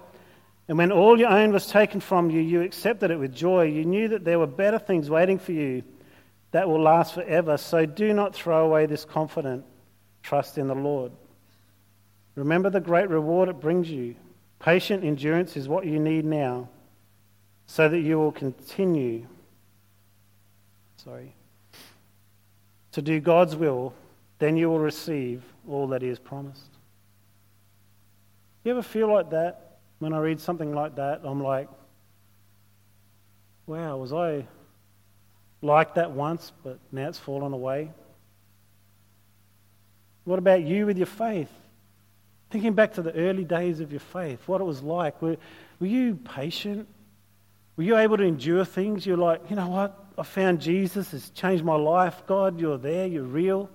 And 0.68 0.78
when 0.78 0.90
all 0.90 1.18
your 1.18 1.28
own 1.28 1.52
was 1.52 1.66
taken 1.66 2.00
from 2.00 2.30
you, 2.30 2.40
you 2.40 2.62
accepted 2.62 3.10
it 3.10 3.18
with 3.18 3.34
joy. 3.34 3.64
You 3.64 3.84
knew 3.84 4.08
that 4.08 4.24
there 4.24 4.38
were 4.38 4.46
better 4.46 4.78
things 4.78 5.10
waiting 5.10 5.38
for 5.38 5.52
you 5.52 5.82
that 6.52 6.68
will 6.68 6.80
last 6.80 7.14
forever. 7.14 7.56
So 7.58 7.84
do 7.84 8.14
not 8.14 8.34
throw 8.34 8.64
away 8.64 8.86
this 8.86 9.04
confident 9.04 9.64
trust 10.22 10.56
in 10.56 10.68
the 10.68 10.74
Lord. 10.74 11.12
Remember 12.34 12.70
the 12.70 12.80
great 12.80 13.10
reward 13.10 13.48
it 13.48 13.60
brings 13.60 13.90
you. 13.90 14.16
Patient 14.58 15.04
endurance 15.04 15.56
is 15.56 15.68
what 15.68 15.84
you 15.84 15.98
need 15.98 16.24
now 16.24 16.68
so 17.66 17.88
that 17.88 18.00
you 18.00 18.18
will 18.18 18.32
continue 18.32 19.26
sorry 21.02 21.34
to 22.92 23.02
do 23.02 23.20
God's 23.20 23.56
will, 23.56 23.94
then 24.38 24.56
you 24.56 24.68
will 24.68 24.78
receive 24.78 25.42
all 25.68 25.88
that 25.88 26.02
he 26.02 26.08
has 26.08 26.18
promised. 26.18 26.68
You 28.64 28.72
ever 28.72 28.82
feel 28.82 29.12
like 29.12 29.30
that 29.30 29.78
when 29.98 30.12
I 30.12 30.18
read 30.18 30.40
something 30.40 30.74
like 30.74 30.96
that? 30.96 31.22
I'm 31.24 31.42
like, 31.42 31.68
wow, 33.66 33.96
was 33.96 34.12
I 34.12 34.46
like 35.62 35.94
that 35.94 36.10
once, 36.10 36.52
but 36.62 36.78
now 36.92 37.08
it's 37.08 37.18
fallen 37.18 37.52
away? 37.52 37.90
What 40.24 40.38
about 40.38 40.62
you 40.62 40.86
with 40.86 40.98
your 40.98 41.06
faith? 41.06 41.50
Thinking 42.50 42.74
back 42.74 42.92
to 42.94 43.02
the 43.02 43.14
early 43.14 43.44
days 43.44 43.80
of 43.80 43.90
your 43.90 44.00
faith, 44.00 44.46
what 44.46 44.60
it 44.60 44.64
was 44.64 44.82
like. 44.82 45.20
Were, 45.22 45.36
were 45.80 45.86
you 45.86 46.14
patient? 46.14 46.86
Were 47.76 47.84
you 47.84 47.96
able 47.96 48.18
to 48.18 48.24
endure 48.24 48.64
things? 48.64 49.06
You're 49.06 49.16
like, 49.16 49.48
you 49.48 49.56
know 49.56 49.68
what? 49.68 50.01
I 50.18 50.22
found 50.22 50.60
Jesus. 50.60 51.12
It's 51.14 51.30
changed 51.30 51.64
my 51.64 51.76
life. 51.76 52.22
God, 52.26 52.60
you're 52.60 52.78
there. 52.78 53.06
You're 53.06 53.22
real. 53.22 53.70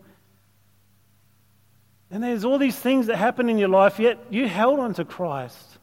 And 2.09 2.23
there's 2.23 2.45
all 2.45 2.57
these 2.57 2.77
things 2.77 3.07
that 3.07 3.17
happen 3.17 3.49
in 3.49 3.57
your 3.57 3.69
life, 3.69 3.99
yet 3.99 4.17
you 4.29 4.47
held 4.47 4.79
on 4.79 4.93
to 4.95 5.05
Christ. 5.05 5.77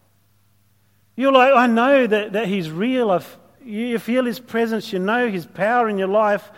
You're 1.17 1.33
like, 1.33 1.53
I 1.53 1.67
know 1.67 2.07
that, 2.07 2.33
that 2.33 2.49
He's 2.49 2.71
real. 2.71 3.11
I've, 3.11 3.39
you 3.65 3.99
feel 3.99 4.25
His 4.25 4.41
presence. 4.41 4.93
You 4.93 4.99
know 4.99 5.31
His 5.31 5.47
power 5.47 5.89
in 5.89 5.99
your 5.99 6.09
life. 6.09 6.51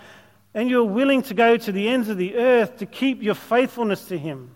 And 0.54 0.70
you're 0.70 0.84
willing 0.84 1.22
to 1.24 1.34
go 1.34 1.56
to 1.56 1.72
the 1.72 1.88
ends 1.88 2.08
of 2.08 2.16
the 2.16 2.36
earth 2.36 2.78
to 2.78 2.86
keep 2.86 3.22
your 3.22 3.34
faithfulness 3.34 4.06
to 4.06 4.16
Him. 4.18 4.55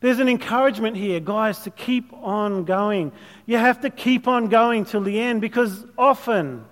There's 0.00 0.18
an 0.18 0.28
encouragement 0.28 0.96
here, 0.96 1.20
guys, 1.20 1.58
to 1.60 1.70
keep 1.70 2.12
on 2.14 2.64
going. 2.64 3.12
You 3.44 3.58
have 3.58 3.82
to 3.82 3.90
keep 3.90 4.26
on 4.26 4.48
going 4.48 4.86
till 4.86 5.02
the 5.02 5.20
end 5.20 5.42
because 5.42 5.84
often 5.98 6.64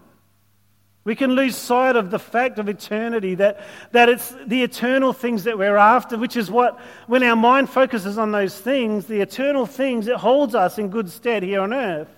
we 1.05 1.15
can 1.15 1.33
lose 1.33 1.57
sight 1.57 1.97
of 1.97 2.11
the 2.11 2.19
fact 2.19 2.59
of 2.59 2.69
eternity, 2.69 3.35
that, 3.37 3.61
that 3.93 4.09
it's 4.09 4.35
the 4.47 4.63
eternal 4.63 5.13
things 5.13 5.45
that 5.45 5.59
we're 5.59 5.77
after, 5.77 6.19
which 6.19 6.37
is 6.37 6.51
what, 6.51 6.79
when 7.07 7.23
our 7.23 7.37
mind 7.37 7.71
focuses 7.71 8.19
on 8.19 8.33
those 8.33 8.59
things, 8.59 9.07
the 9.07 9.21
eternal 9.21 9.67
things, 9.67 10.07
it 10.07 10.17
holds 10.17 10.55
us 10.55 10.79
in 10.79 10.89
good 10.89 11.11
stead 11.11 11.43
here 11.43 11.61
on 11.61 11.73
earth. 11.73 12.09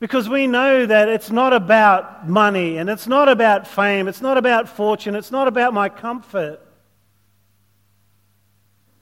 Because 0.00 0.28
we 0.28 0.46
know 0.46 0.84
that 0.86 1.08
it's 1.08 1.30
not 1.30 1.52
about 1.52 2.28
money 2.28 2.76
and 2.76 2.90
it's 2.90 3.06
not 3.06 3.28
about 3.28 3.66
fame, 3.66 4.06
it's 4.06 4.22
not 4.22 4.36
about 4.36 4.68
fortune, 4.68 5.14
it's 5.14 5.30
not 5.30 5.48
about 5.48 5.72
my 5.72 5.88
comfort 5.88 6.63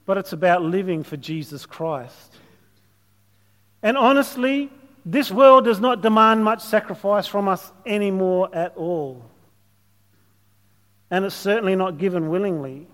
but 0.07 0.19
it's 0.19 0.33
about 0.33 0.63
living 0.63 1.03
for 1.03 1.17
Jesus 1.17 1.67
Christ. 1.67 2.37
And 3.83 3.97
honestly, 3.97 4.71
this 5.05 5.31
world 5.31 5.65
does 5.65 5.81
not 5.81 6.01
demand 6.01 6.45
much 6.45 6.63
sacrifice 6.63 7.27
from 7.27 7.49
us 7.49 7.73
anymore 7.85 8.49
at 8.53 8.77
all. 8.77 9.25
And 11.11 11.25
it's 11.25 11.35
certainly 11.35 11.77
not 11.77 11.99
given 11.99 12.31
willingly. 12.31 12.87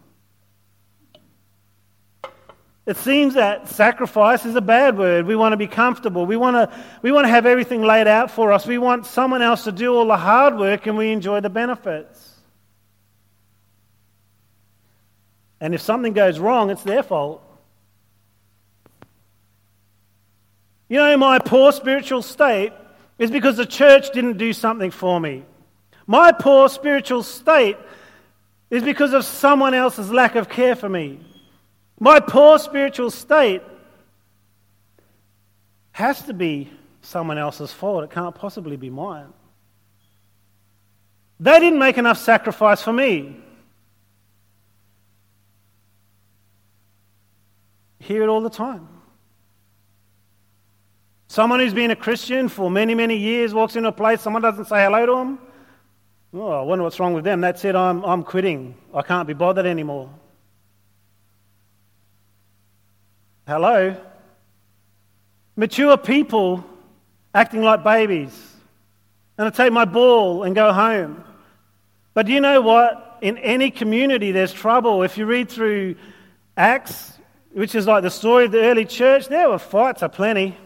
It 2.87 2.97
seems 2.97 3.35
that 3.35 3.69
sacrifice 3.69 4.47
is 4.47 4.57
a 4.57 4.63
bad 4.63 4.97
word. 4.97 5.27
We 5.27 5.37
want 5.37 5.53
to 5.53 5.59
be 5.59 5.67
comfortable. 5.67 6.25
We 6.25 6.39
want 6.39 6.57
to, 6.57 6.85
we 7.03 7.13
want 7.13 7.27
to 7.27 7.29
have 7.29 7.45
everything 7.45 7.83
laid 7.83 8.07
out 8.07 8.31
for 8.31 8.51
us. 8.51 8.67
We 8.67 8.79
want 8.79 9.05
someone 9.05 9.43
else 9.43 9.65
to 9.65 9.73
do 9.73 9.95
all 9.95 10.07
the 10.07 10.17
hard 10.17 10.57
work 10.57 10.87
and 10.87 10.97
we 10.97 11.13
enjoy 11.13 11.41
the 11.41 11.51
benefits. 11.51 12.38
And 15.61 15.75
if 15.75 15.81
something 15.81 16.13
goes 16.13 16.39
wrong, 16.39 16.71
it's 16.71 16.83
their 16.83 17.03
fault. 17.03 17.43
You 20.89 20.99
know, 20.99 21.17
my 21.17 21.39
poor 21.39 21.73
spiritual 21.73 22.23
state 22.23 22.73
is 23.19 23.31
because 23.31 23.57
the 23.57 23.67
church 23.67 24.11
didn't 24.13 24.39
do 24.39 24.53
something 24.53 24.91
for 24.91 25.21
me. 25.21 25.45
My 26.07 26.33
poor 26.33 26.69
spiritual 26.69 27.23
state 27.23 27.77
is 28.71 28.83
because 28.83 29.13
of 29.13 29.25
someone 29.25 29.75
else's 29.75 30.11
lack 30.11 30.35
of 30.35 30.49
care 30.49 30.77
for 30.77 30.89
me. 30.89 31.21
My 32.01 32.21
poor 32.21 32.59
spiritual 32.59 33.11
state 33.11 33.63
has 35.93 36.23
to 36.23 36.33
be 36.33 36.71
someone 37.03 37.39
else's 37.39 37.73
fault. 37.73 38.05
It 38.05 38.11
can't 38.11 38.35
possibly 38.35 38.77
be 38.77 38.89
mine. 38.89 39.33
They 41.41 41.59
didn't 41.61 41.79
make 41.79 41.99
enough 41.99 42.19
sacrifice 42.19 42.83
for 42.83 42.93
me. 42.93 43.37
Hear 47.99 48.23
it 48.23 48.29
all 48.29 48.41
the 48.41 48.51
time. 48.51 48.89
Someone 51.29 51.61
who's 51.61 51.75
been 51.75 51.91
a 51.91 51.97
Christian 51.97 52.49
for 52.49 52.71
many, 52.71 52.95
many 52.95 53.17
years 53.17 53.53
walks 53.53 53.77
into 53.77 53.91
a 53.91 53.93
place, 53.93 54.21
someone 54.21 54.43
doesn't 54.43 54.65
say 54.65 54.83
hello 54.83 55.07
to 55.07 55.13
them. 55.13 55.39
Oh, 56.33 56.51
I 56.51 56.63
wonder 56.63 56.85
what's 56.85 56.99
wrong 56.99 57.15
with 57.15 57.25
them. 57.25 57.41
That's 57.41 57.65
it, 57.65 57.75
I'm, 57.75 58.03
I'm 58.05 58.23
quitting. 58.23 58.75
I 58.95 59.03
can't 59.03 59.27
be 59.27 59.35
bothered 59.35 59.67
anymore. 59.67 60.11
Hello? 63.47 63.97
Mature 65.57 65.97
people 65.97 66.65
acting 67.35 67.63
like 67.63 67.83
babies. 67.83 68.55
And 69.37 69.47
I 69.47 69.51
take 69.51 69.73
my 69.73 69.85
ball 69.85 70.43
and 70.43 70.55
go 70.55 70.73
home. 70.73 71.25
But 72.15 72.29
you 72.29 72.41
know 72.41 72.61
what? 72.61 73.19
In 73.21 73.39
any 73.39 73.71
community, 73.71 74.33
there's 74.33 74.53
trouble. 74.53 75.03
If 75.03 75.19
you 75.19 75.27
read 75.27 75.49
through 75.49 75.97
Acts, 76.57 77.18
which 77.53 77.75
is 77.75 77.87
like 77.87 78.03
the 78.03 78.11
story 78.11 78.45
of 78.45 78.53
the 78.53 78.63
early 78.63 78.85
church, 78.85 79.29
there 79.29 79.49
were 79.49 79.59
fights 79.59 80.03
aplenty. 80.03 80.57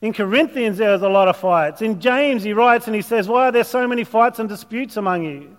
In 0.00 0.12
Corinthians, 0.12 0.78
there 0.78 0.90
was 0.90 1.02
a 1.02 1.08
lot 1.08 1.28
of 1.28 1.36
fights. 1.36 1.80
In 1.80 2.00
James, 2.00 2.42
he 2.42 2.52
writes 2.52 2.86
and 2.86 2.96
he 2.96 3.02
says, 3.02 3.28
Why 3.28 3.48
are 3.48 3.52
there 3.52 3.64
so 3.64 3.86
many 3.86 4.02
fights 4.02 4.40
and 4.40 4.48
disputes 4.48 4.96
among 4.96 5.22
you? 5.22 5.56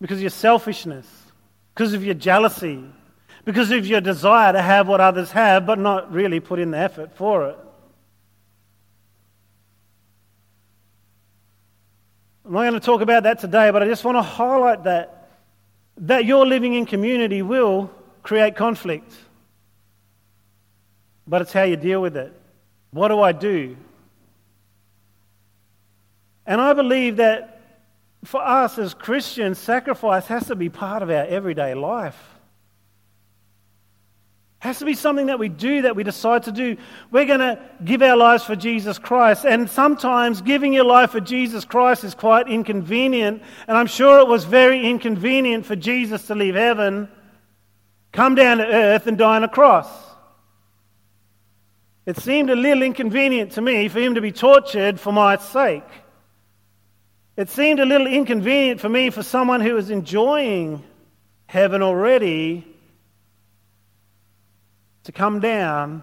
Because 0.00 0.18
of 0.18 0.22
your 0.22 0.30
selfishness, 0.30 1.06
because 1.74 1.92
of 1.94 2.04
your 2.04 2.14
jealousy, 2.14 2.84
because 3.44 3.70
of 3.70 3.86
your 3.86 4.00
desire 4.00 4.52
to 4.52 4.60
have 4.60 4.88
what 4.88 5.00
others 5.00 5.30
have, 5.30 5.64
but 5.64 5.78
not 5.78 6.12
really 6.12 6.40
put 6.40 6.58
in 6.58 6.72
the 6.72 6.78
effort 6.78 7.14
for 7.14 7.50
it. 7.50 7.58
I'm 12.44 12.52
not 12.52 12.62
going 12.62 12.74
to 12.74 12.80
talk 12.80 13.00
about 13.00 13.22
that 13.22 13.38
today, 13.38 13.70
but 13.70 13.84
I 13.84 13.86
just 13.86 14.04
want 14.04 14.18
to 14.18 14.22
highlight 14.22 14.84
that 14.84 15.21
that 15.98 16.24
your 16.24 16.46
living 16.46 16.74
in 16.74 16.86
community 16.86 17.42
will 17.42 17.90
create 18.22 18.56
conflict. 18.56 19.12
But 21.26 21.42
it's 21.42 21.52
how 21.52 21.62
you 21.62 21.76
deal 21.76 22.02
with 22.02 22.16
it. 22.16 22.32
What 22.90 23.08
do 23.08 23.20
I 23.20 23.32
do? 23.32 23.76
And 26.46 26.60
I 26.60 26.72
believe 26.72 27.16
that 27.16 27.60
for 28.24 28.42
us 28.42 28.78
as 28.78 28.94
Christians, 28.94 29.58
sacrifice 29.58 30.26
has 30.26 30.46
to 30.48 30.56
be 30.56 30.68
part 30.68 31.02
of 31.02 31.10
our 31.10 31.24
everyday 31.24 31.74
life 31.74 32.31
has 34.62 34.78
to 34.78 34.84
be 34.84 34.94
something 34.94 35.26
that 35.26 35.40
we 35.40 35.48
do, 35.48 35.82
that 35.82 35.96
we 35.96 36.04
decide 36.04 36.44
to 36.44 36.52
do. 36.52 36.76
We're 37.10 37.24
going 37.24 37.40
to 37.40 37.58
give 37.84 38.00
our 38.00 38.16
lives 38.16 38.44
for 38.44 38.54
Jesus 38.54 38.96
Christ. 38.96 39.44
And 39.44 39.68
sometimes 39.68 40.40
giving 40.40 40.72
your 40.72 40.84
life 40.84 41.10
for 41.10 41.18
Jesus 41.18 41.64
Christ 41.64 42.04
is 42.04 42.14
quite 42.14 42.46
inconvenient. 42.46 43.42
And 43.66 43.76
I'm 43.76 43.88
sure 43.88 44.20
it 44.20 44.28
was 44.28 44.44
very 44.44 44.88
inconvenient 44.88 45.66
for 45.66 45.74
Jesus 45.74 46.28
to 46.28 46.36
leave 46.36 46.54
heaven, 46.54 47.08
come 48.12 48.36
down 48.36 48.58
to 48.58 48.64
earth, 48.64 49.08
and 49.08 49.18
die 49.18 49.34
on 49.34 49.42
a 49.42 49.48
cross. 49.48 49.88
It 52.06 52.18
seemed 52.18 52.48
a 52.48 52.54
little 52.54 52.84
inconvenient 52.84 53.50
to 53.52 53.60
me 53.60 53.88
for 53.88 53.98
him 53.98 54.14
to 54.14 54.20
be 54.20 54.30
tortured 54.30 55.00
for 55.00 55.12
my 55.12 55.38
sake. 55.38 55.82
It 57.36 57.50
seemed 57.50 57.80
a 57.80 57.84
little 57.84 58.06
inconvenient 58.06 58.80
for 58.80 58.88
me 58.88 59.10
for 59.10 59.24
someone 59.24 59.60
who 59.60 59.74
was 59.74 59.90
enjoying 59.90 60.84
heaven 61.46 61.82
already 61.82 62.71
to 65.04 65.12
come 65.12 65.40
down 65.40 66.02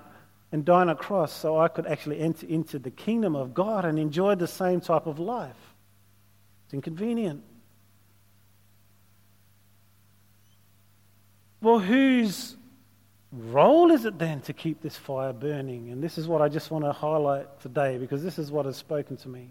and 0.52 0.66
die 0.66 0.82
on 0.82 0.90
a 0.90 0.96
cross 0.96 1.32
so 1.32 1.60
I 1.60 1.68
could 1.68 1.86
actually 1.86 2.20
enter 2.20 2.48
into 2.48 2.80
the 2.80 2.92
kingdom 2.92 3.36
of 3.36 3.54
God 3.54 3.86
and 3.86 4.00
enjoy 4.00 4.36
the 4.36 4.48
same 4.48 4.82
type 4.82 5.06
of 5.06 5.20
life. 5.20 5.56
It's 6.66 6.74
inconvenient. 6.74 7.44
Well, 11.62 11.80
whose 11.80 12.56
role 13.32 13.92
is 13.92 14.06
it 14.06 14.18
then 14.18 14.42
to 14.42 14.54
keep 14.54 14.82
this 14.82 14.96
fire 14.96 15.34
burning? 15.34 15.90
And 15.92 16.02
this 16.02 16.18
is 16.18 16.28
what 16.28 16.42
I 16.42 16.50
just 16.50 16.72
want 16.72 16.86
to 16.86 16.92
highlight 16.92 17.62
today 17.62 17.98
because 17.98 18.24
this 18.24 18.40
is 18.40 18.52
what 18.52 18.66
has 18.66 18.78
spoken 18.78 19.18
to 19.18 19.30
me. 19.30 19.50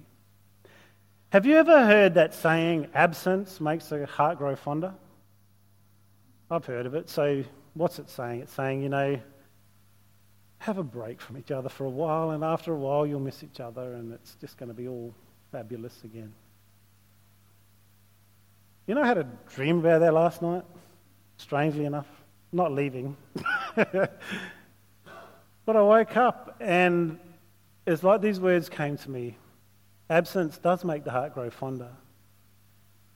Have 1.31 1.45
you 1.45 1.57
ever 1.57 1.85
heard 1.85 2.15
that 2.15 2.35
saying, 2.35 2.89
absence 2.95 3.61
makes 3.61 3.89
the 3.89 4.07
heart 4.07 4.39
grow 4.39 4.57
fonder? 4.57 4.95
I've 6.51 6.65
heard 6.65 6.87
of 6.87 6.95
it. 6.95 7.11
So, 7.11 7.45
what's 7.75 7.99
it 7.99 8.09
saying? 8.09 8.41
It's 8.41 8.53
saying, 8.55 8.83
you 8.83 8.89
know, 8.89 9.21
have 10.59 10.79
a 10.79 10.83
break 10.83 11.21
from 11.21 11.38
each 11.38 11.51
other 11.51 11.68
for 11.68 11.85
a 11.85 11.90
while, 11.90 12.31
and 12.31 12.42
after 12.42 12.73
a 12.73 12.77
while, 12.77 13.07
you'll 13.07 13.21
miss 13.21 13.42
each 13.42 13.61
other, 13.61 13.94
and 13.94 14.12
it's 14.12 14.35
just 14.40 14.59
going 14.59 14.68
to 14.68 14.75
be 14.75 14.88
all 14.88 15.14
fabulous 15.53 16.03
again. 16.05 16.33
You 18.87 18.94
know, 18.94 19.03
I 19.03 19.07
had 19.07 19.18
a 19.18 19.27
dream 19.55 19.79
about 19.79 20.01
that 20.01 20.14
last 20.14 20.42
night, 20.42 20.64
strangely 21.37 21.85
enough. 21.85 22.07
Not 22.51 22.73
leaving. 22.73 23.16
but 23.75 24.11
I 25.66 25.83
woke 25.83 26.16
up, 26.16 26.57
and 26.61 27.18
it's 27.87 28.03
like 28.03 28.23
these 28.23 28.40
words 28.40 28.68
came 28.68 28.97
to 28.97 29.11
me 29.11 29.37
Absence 30.11 30.57
does 30.57 30.85
make 30.85 31.05
the 31.05 31.11
heart 31.11 31.35
grow 31.35 31.51
fonder, 31.51 31.90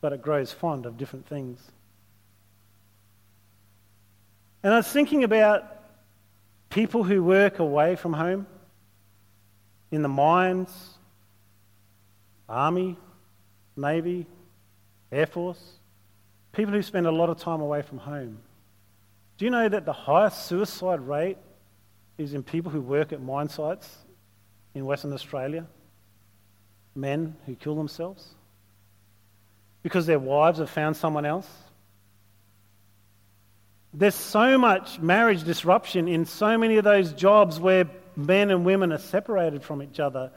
but 0.02 0.12
it 0.12 0.20
grows 0.20 0.52
fond 0.52 0.84
of 0.84 0.98
different 0.98 1.26
things. 1.26 1.58
And 4.62 4.74
I 4.74 4.76
was 4.76 4.88
thinking 4.88 5.24
about 5.24 5.64
people 6.72 7.04
who 7.04 7.22
work 7.22 7.58
away 7.58 7.96
from 7.96 8.14
home 8.14 8.46
in 9.90 10.00
the 10.02 10.08
mines, 10.08 10.70
army, 12.48 12.96
navy, 13.76 14.26
air 15.10 15.26
force, 15.26 15.62
people 16.52 16.72
who 16.72 16.82
spend 16.82 17.06
a 17.06 17.10
lot 17.10 17.28
of 17.28 17.38
time 17.38 17.60
away 17.60 17.82
from 17.82 17.98
home. 17.98 18.38
Do 19.36 19.44
you 19.44 19.50
know 19.50 19.68
that 19.68 19.84
the 19.84 19.92
highest 19.92 20.46
suicide 20.46 21.00
rate 21.00 21.36
is 22.16 22.32
in 22.32 22.42
people 22.42 22.72
who 22.72 22.80
work 22.80 23.12
at 23.12 23.20
mine 23.20 23.48
sites 23.48 23.98
in 24.74 24.86
Western 24.86 25.12
Australia? 25.12 25.66
Men 26.94 27.36
who 27.46 27.54
kill 27.54 27.74
themselves 27.74 28.34
because 29.82 30.06
their 30.06 30.18
wives 30.18 30.58
have 30.58 30.70
found 30.70 30.96
someone 30.96 31.26
else 31.26 31.48
there's 33.94 34.14
so 34.14 34.56
much 34.56 34.98
marriage 35.00 35.44
disruption 35.44 36.08
in 36.08 36.24
so 36.24 36.56
many 36.56 36.76
of 36.76 36.84
those 36.84 37.12
jobs 37.12 37.60
where 37.60 37.86
men 38.16 38.50
and 38.50 38.64
women 38.64 38.92
are 38.92 38.98
separated 38.98 39.62
from 39.62 39.82
each 39.82 40.00
other. 40.00 40.30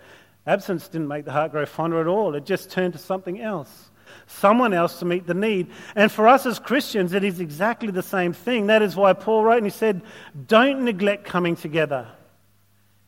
Absence 0.46 0.88
didn't 0.88 1.08
make 1.08 1.26
the 1.26 1.32
heart 1.32 1.52
grow 1.52 1.66
fonder 1.66 2.00
at 2.02 2.08
all, 2.08 2.36
it 2.36 2.46
just 2.46 2.70
turned 2.70 2.94
to 2.94 3.00
something 3.00 3.40
else. 3.40 3.90
Someone 4.28 4.74
else 4.74 5.00
to 5.00 5.06
meet 5.06 5.28
the 5.28 5.34
need. 5.34 5.68
And 5.96 6.12
for 6.12 6.28
us 6.28 6.46
as 6.46 6.60
Christians, 6.60 7.14
it 7.14 7.24
is 7.24 7.40
exactly 7.40 7.92
the 7.92 8.04
same 8.04 8.34
thing. 8.34 8.68
That 8.68 8.82
is 8.82 8.96
why 8.96 9.14
Paul 9.14 9.44
wrote 9.44 9.58
and 9.58 9.66
he 9.66 9.72
said, 9.72 10.02
Don't 10.48 10.84
neglect 10.84 11.26
coming 11.26 11.56
together. 11.56 12.08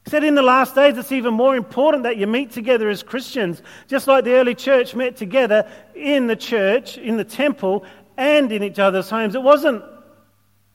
He 0.05 0.11
said 0.11 0.23
in 0.23 0.35
the 0.35 0.41
last 0.41 0.75
days, 0.75 0.97
it's 0.97 1.11
even 1.11 1.33
more 1.33 1.55
important 1.55 2.03
that 2.03 2.17
you 2.17 2.27
meet 2.27 2.51
together 2.51 2.89
as 2.89 3.03
Christians, 3.03 3.61
just 3.87 4.07
like 4.07 4.25
the 4.25 4.33
early 4.33 4.55
church 4.55 4.95
met 4.95 5.17
together 5.17 5.69
in 5.95 6.27
the 6.27 6.35
church, 6.35 6.97
in 6.97 7.17
the 7.17 7.23
temple, 7.23 7.83
and 8.15 8.51
in 8.51 8.63
each 8.63 8.79
other's 8.79 9.09
homes. 9.09 9.35
It 9.35 9.43
wasn't 9.43 9.83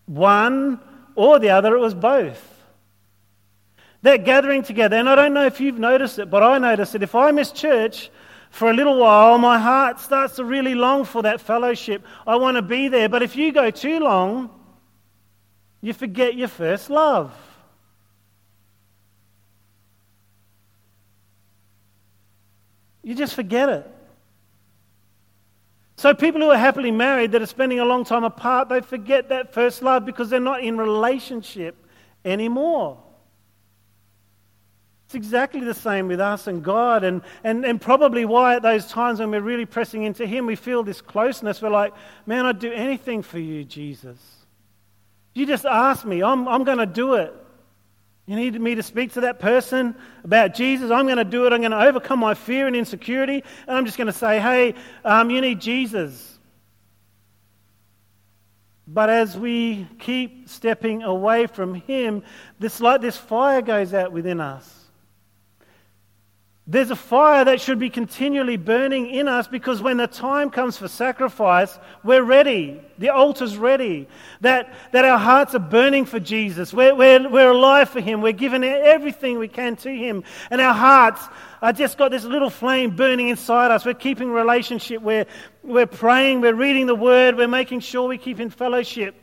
one 0.07 0.81
or 1.15 1.39
the 1.39 1.51
other, 1.51 1.75
it 1.75 1.81
was 1.81 1.95
both. 1.95 2.49
That 4.03 4.25
gathering 4.25 4.63
together, 4.63 4.97
and 4.97 5.09
I 5.09 5.15
don't 5.15 5.33
know 5.33 5.47
if 5.47 5.61
you've 5.61 5.79
noticed 5.79 6.19
it, 6.19 6.31
but 6.31 6.43
I 6.43 6.59
notice 6.59 6.93
that 6.93 7.03
if 7.03 7.15
I 7.15 7.31
miss 7.31 7.53
church 7.53 8.11
for 8.51 8.69
a 8.69 8.75
little 8.75 8.99
while, 8.99 9.39
my 9.39 9.59
heart 9.59 10.01
starts 10.01 10.37
to 10.37 10.45
really 10.45 10.75
long 10.75 11.05
for 11.05 11.23
that 11.23 11.41
fellowship. 11.41 12.05
I 12.27 12.37
want 12.37 12.57
to 12.57 12.63
be 12.63 12.89
there. 12.89 13.09
But 13.09 13.23
if 13.23 13.35
you 13.35 13.53
go 13.53 13.71
too 13.71 14.01
long, 14.01 14.51
you 15.81 15.93
forget 15.95 16.35
your 16.35 16.49
first 16.49 16.91
love. 16.91 17.35
You 23.03 23.15
just 23.15 23.35
forget 23.35 23.69
it. 23.69 23.91
So, 26.03 26.13
people 26.13 26.41
who 26.41 26.51
are 26.51 26.59
happily 26.59 26.91
married 26.91 27.31
that 27.31 27.43
are 27.43 27.47
spending 27.47 27.79
a 27.79 27.85
long 27.85 28.05
time 28.05 28.25
apart, 28.25 28.69
they 28.69 28.81
forget 28.81 29.29
that 29.29 29.55
first 29.55 29.83
love 29.83 30.05
because 30.05 30.29
they're 30.29 30.41
not 30.41 30.65
in 30.65 30.77
relationship 30.77 31.77
anymore. 32.25 33.01
It's 35.07 35.15
exactly 35.15 35.61
the 35.61 35.75
same 35.75 36.09
with 36.09 36.19
us 36.19 36.49
and 36.49 36.61
God, 36.61 37.05
and, 37.05 37.23
and, 37.45 37.65
and 37.65 37.81
probably 37.81 38.25
why 38.25 38.57
at 38.57 38.63
those 38.63 38.89
times 38.89 39.21
when 39.21 39.31
we're 39.31 39.43
really 39.43 39.65
pressing 39.65 40.03
into 40.03 40.27
Him, 40.27 40.45
we 40.45 40.57
feel 40.57 40.83
this 40.83 41.01
closeness. 41.01 41.63
We're 41.63 41.71
like, 41.71 41.95
man, 42.27 42.47
I'd 42.47 42.59
do 42.59 42.73
anything 42.73 43.23
for 43.23 43.39
you, 43.39 43.63
Jesus. 43.63 44.19
You 45.35 45.47
just 45.47 45.65
ask 45.65 46.05
me, 46.05 46.21
I'm, 46.21 46.49
I'm 46.49 46.65
going 46.65 46.79
to 46.79 46.87
do 46.87 47.15
it. 47.15 47.33
You 48.27 48.37
need 48.37 48.61
me 48.61 48.77
to 48.77 48.83
speak 48.83 49.13
to 49.15 49.23
that 49.23 49.41
person 49.41 49.97
about 50.23 50.55
Jesus. 50.55 50.91
I'm 50.91 51.07
going 51.07 51.17
to 51.17 51.25
do 51.25 51.47
it. 51.47 51.53
I'm 51.53 51.61
going 51.61 51.73
to 51.73 51.85
overcome 51.85 52.21
my 52.21 52.35
fear 52.35 52.67
and 52.67 52.77
insecurity. 52.77 53.43
And 53.67 53.77
I'm 53.77 53.85
just 53.85 53.99
going 53.99 54.07
to 54.07 54.13
say, 54.13 54.39
hey, 54.39 54.75
um, 55.05 55.31
you 55.31 55.41
need 55.41 55.61
Jesus. 55.61 56.39
But 58.87 59.11
as 59.11 59.37
we 59.37 59.89
keep 59.99 60.49
stepping 60.49 61.03
away 61.03 61.47
from 61.47 61.75
Him, 61.75 62.23
this, 62.59 62.81
like 62.81 63.01
this 63.01 63.17
fire 63.17 63.63
goes 63.63 63.95
out 63.95 64.13
within 64.13 64.41
us. 64.41 64.82
There's 66.65 66.93
a 66.93 66.97
fire 66.97 67.45
that 67.45 67.61
should 67.61 67.81
be 67.81 67.91
continually 67.91 68.57
burning 68.57 69.11
in 69.11 69.27
us 69.27 69.49
because 69.49 69.83
when 69.83 69.97
the 69.97 70.07
time 70.07 70.49
comes 70.49 70.77
for 70.77 70.87
sacrifice, 70.87 71.77
we're 72.05 72.23
ready. 72.23 72.81
The 72.99 73.09
altar's 73.09 73.57
ready. 73.57 74.07
That, 74.43 74.73
that 74.93 75.05
our 75.05 75.19
hearts 75.19 75.57
are 75.57 75.59
burning 75.59 76.05
for 76.05 76.21
Jesus. 76.21 76.73
We're, 76.73 76.95
we're, 76.95 77.29
we're 77.29 77.51
alive 77.51 77.89
for 77.89 78.01
Him. 78.01 78.23
We're 78.23 78.31
giving 78.31 78.63
everything 78.63 79.41
we 79.41 79.49
can 79.49 79.75
to 79.79 79.91
Him. 79.91 80.23
And 80.53 80.61
our 80.61 80.73
hearts 80.73 81.27
are 81.61 81.73
just 81.73 81.99
got 81.99 82.13
this 82.13 82.25
little 82.25 82.51
flame 82.51 82.95
burning 82.95 83.27
inside 83.27 83.73
us. 83.73 83.85
We're 83.85 83.95
keeping 83.95 84.31
relationship. 84.31 85.03
We're, 85.03 85.27
we're 85.65 85.87
praying. 85.87 86.43
We're 86.43 86.55
reading 86.55 86.87
the 86.87 86.95
Word. 86.95 87.37
We're 87.37 87.49
making 87.49 87.81
sure 87.81 88.07
we 88.07 88.19
keep 88.19 88.39
in 88.39 88.51
fellowship. 88.51 89.17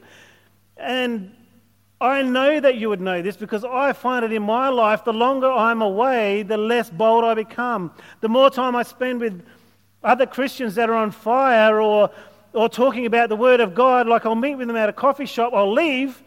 And 0.76 1.32
I 2.02 2.22
know 2.22 2.60
that 2.62 2.78
you 2.78 2.90
would 2.90 3.02
know 3.02 3.22
this 3.22 3.36
because 3.36 3.66
I 3.66 3.92
find 3.92 4.24
it 4.24 4.32
in 4.32 4.44
my 4.44 4.70
life 4.70 5.04
the 5.04 5.12
longer 5.12 5.52
I'm 5.52 5.82
away, 5.82 6.44
the 6.44 6.58
less 6.58 6.90
bold 6.90 7.26
I 7.26 7.34
become. 7.34 7.92
The 8.22 8.30
more 8.30 8.50
time 8.50 8.76
I 8.76 8.84
spend 8.84 9.20
with 9.20 9.46
other 10.02 10.26
Christians 10.26 10.76
that 10.76 10.90
are 10.90 10.96
on 10.96 11.12
fire 11.12 11.82
or, 11.82 12.10
or 12.54 12.70
talking 12.70 13.06
about 13.06 13.28
the 13.28 13.36
Word 13.36 13.60
of 13.60 13.76
God, 13.76 14.08
like 14.08 14.26
I'll 14.26 14.36
meet 14.36 14.56
with 14.56 14.68
them 14.68 14.78
at 14.78 14.88
a 14.88 14.94
coffee 14.94 15.26
shop, 15.26 15.52
I'll 15.54 15.74
leave, 15.74 16.24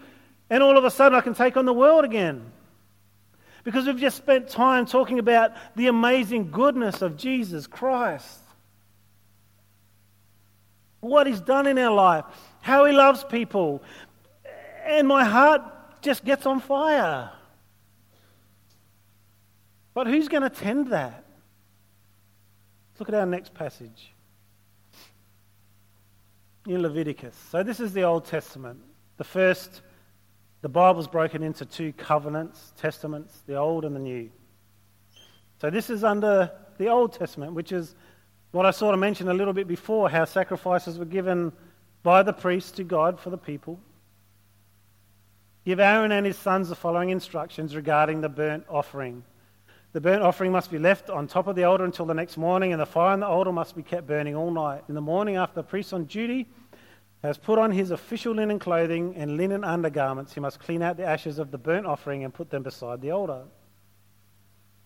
and 0.51 0.63
all 0.63 0.77
of 0.77 0.85
a 0.85 0.91
sudden 0.91 1.17
I 1.17 1.23
can 1.23 1.35
take 1.35 1.57
on 1.57 1.65
the 1.65 1.73
world 1.73 2.05
again. 2.05 2.53
Because 3.65 3.87
we've 3.87 3.97
just 3.97 4.19
spent 4.19 4.49
time 4.49 4.85
talking 4.85 5.19
about 5.19 5.53
the 5.77 5.87
amazing 5.87 6.51
goodness 6.51 7.01
of 7.01 7.17
Jesus 7.17 7.67
Christ. 7.67 8.41
What 11.01 11.27
He's 11.27 11.41
done 11.41 11.67
in 11.67 11.79
our 11.79 11.95
life, 11.95 12.25
how 12.61 12.85
He 12.85 12.93
loves 12.93 13.25
people, 13.25 13.83
and 14.85 15.07
my 15.07 15.25
heart 15.25 15.63
just 16.03 16.25
gets 16.25 16.47
on 16.47 16.61
fire. 16.61 17.31
But 19.95 20.07
who's 20.07 20.29
going 20.29 20.43
to 20.43 20.51
tend 20.51 20.89
that? 20.89 21.25
Look 22.99 23.09
at 23.09 23.15
our 23.15 23.27
next 23.27 23.53
passage 23.55 24.13
in 26.67 26.83
Leviticus. 26.83 27.37
So, 27.51 27.63
this 27.63 27.81
is 27.81 27.93
the 27.93 28.03
Old 28.03 28.25
Testament. 28.25 28.81
The 29.17 29.25
first, 29.25 29.83
the 30.61 30.69
Bible's 30.69 31.09
broken 31.09 31.43
into 31.43 31.67
two 31.67 31.93
covenants, 31.95 32.73
testaments, 32.77 33.43
the 33.47 33.57
Old 33.57 33.85
and 33.85 33.95
the 33.97 34.01
New. 34.01 34.31
So, 35.61 35.71
this 35.71 35.91
is 35.91 36.05
under 36.05 36.51
the 36.79 36.89
Old 36.89 37.13
Testament, 37.13 37.55
which 37.55 37.73
is 37.73 37.95
what 38.53 38.67
I 38.67 38.71
sort 38.71 38.95
of 38.95 39.01
mentioned 39.01 39.31
a 39.31 39.35
little 39.35 39.55
bit 39.55 39.67
before 39.67 40.09
how 40.09 40.25
sacrifices 40.25 40.99
were 40.99 41.05
given 41.05 41.53
by 42.03 42.23
the 42.23 42.33
priests 42.33 42.71
to 42.73 42.85
God 42.85 43.19
for 43.19 43.31
the 43.31 43.39
people. 43.39 43.81
Give 45.65 45.79
Aaron 45.79 46.11
and 46.11 46.27
his 46.27 46.37
sons 46.37 46.69
the 46.69 46.75
following 46.75 47.11
instructions 47.11 47.77
regarding 47.77 48.21
the 48.21 48.29
burnt 48.29 48.65
offering. 48.69 49.23
The 49.93 50.01
burnt 50.01 50.23
offering 50.23 50.51
must 50.51 50.71
be 50.71 50.79
left 50.79 51.11
on 51.11 51.29
top 51.29 51.47
of 51.47 51.55
the 51.55 51.65
altar 51.65 51.85
until 51.85 52.07
the 52.07 52.15
next 52.15 52.37
morning, 52.37 52.73
and 52.73 52.81
the 52.81 52.87
fire 52.87 53.13
on 53.13 53.21
the 53.21 53.27
altar 53.27 53.53
must 53.53 53.77
be 53.77 53.83
kept 53.83 54.07
burning 54.07 54.35
all 54.35 54.51
night. 54.51 54.83
In 54.89 54.95
the 54.95 55.01
morning, 55.01 55.37
after 55.37 55.57
the 55.57 55.63
priest 55.63 55.93
on 55.93 56.07
duty 56.07 56.49
has 57.23 57.39
put 57.39 57.59
on 57.59 57.71
his 57.71 57.93
official 57.93 58.35
linen 58.35 58.59
clothing 58.59 59.15
and 59.17 59.37
linen 59.37 59.63
undergarments, 59.63 60.35
he 60.35 60.41
must 60.41 60.59
clean 60.59 60.83
out 60.83 60.97
the 60.97 61.05
ashes 61.05 61.39
of 61.39 61.53
the 61.53 61.59
burnt 61.59 61.87
offering 61.87 62.25
and 62.25 62.35
put 62.35 62.51
them 62.51 62.65
beside 62.65 63.01
the 63.01 63.13
altar. 63.13 63.45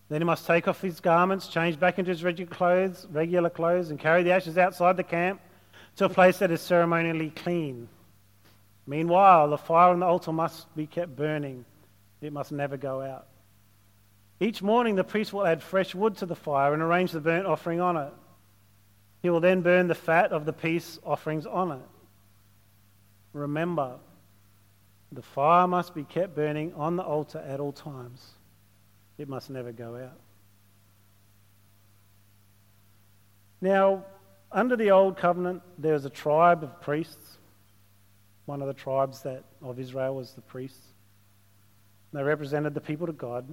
Then 0.09 0.21
he 0.21 0.25
must 0.25 0.45
take 0.45 0.67
off 0.67 0.81
his 0.81 0.99
garments, 0.99 1.47
change 1.47 1.79
back 1.79 1.97
into 1.97 2.11
his 2.11 2.23
regular 2.23 2.51
clothes, 2.51 3.07
regular 3.09 3.49
clothes, 3.49 3.89
and 3.89 3.99
carry 3.99 4.23
the 4.23 4.31
ashes 4.31 4.57
outside 4.57 4.97
the 4.97 5.03
camp 5.03 5.41
to 5.95 6.05
a 6.05 6.09
place 6.09 6.37
that 6.37 6.51
is 6.51 6.61
ceremonially 6.61 7.31
clean. 7.31 7.89
Meanwhile, 8.87 9.49
the 9.49 9.57
fire 9.57 9.91
on 9.91 9.99
the 9.99 10.05
altar 10.05 10.31
must 10.31 10.73
be 10.75 10.87
kept 10.87 11.15
burning, 11.15 11.65
it 12.21 12.31
must 12.31 12.53
never 12.53 12.77
go 12.77 13.01
out. 13.01 13.27
Each 14.39 14.61
morning, 14.61 14.95
the 14.95 15.03
priest 15.03 15.33
will 15.33 15.45
add 15.45 15.61
fresh 15.61 15.93
wood 15.93 16.17
to 16.17 16.25
the 16.25 16.35
fire 16.35 16.73
and 16.73 16.81
arrange 16.81 17.11
the 17.11 17.19
burnt 17.19 17.45
offering 17.45 17.81
on 17.81 17.97
it. 17.97 18.13
He 19.21 19.29
will 19.29 19.41
then 19.41 19.61
burn 19.61 19.87
the 19.87 19.95
fat 19.95 20.31
of 20.31 20.45
the 20.45 20.53
peace 20.53 20.99
offerings 21.03 21.45
on 21.45 21.71
it. 21.73 21.87
Remember, 23.33 23.97
the 25.11 25.21
fire 25.21 25.67
must 25.67 25.93
be 25.93 26.03
kept 26.03 26.35
burning 26.35 26.73
on 26.75 26.95
the 26.95 27.03
altar 27.03 27.39
at 27.39 27.59
all 27.59 27.71
times. 27.71 28.25
It 29.17 29.27
must 29.27 29.49
never 29.49 29.71
go 29.71 29.95
out. 29.95 30.19
Now, 33.59 34.05
under 34.51 34.75
the 34.75 34.91
old 34.91 35.17
covenant, 35.17 35.63
there 35.77 35.93
was 35.93 36.05
a 36.05 36.09
tribe 36.09 36.63
of 36.63 36.79
priests. 36.79 37.36
One 38.47 38.61
of 38.61 38.67
the 38.67 38.73
tribes 38.73 39.21
that 39.21 39.43
of 39.61 39.77
Israel 39.77 40.15
was 40.15 40.31
the 40.31 40.41
priests. 40.41 40.87
They 42.13 42.23
represented 42.23 42.73
the 42.73 42.81
people 42.81 43.05
to 43.05 43.13
God. 43.13 43.45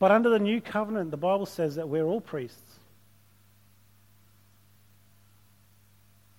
But 0.00 0.10
under 0.10 0.30
the 0.30 0.40
new 0.40 0.60
covenant, 0.60 1.12
the 1.12 1.16
Bible 1.16 1.46
says 1.46 1.76
that 1.76 1.88
we're 1.88 2.04
all 2.04 2.20
priests. 2.20 2.80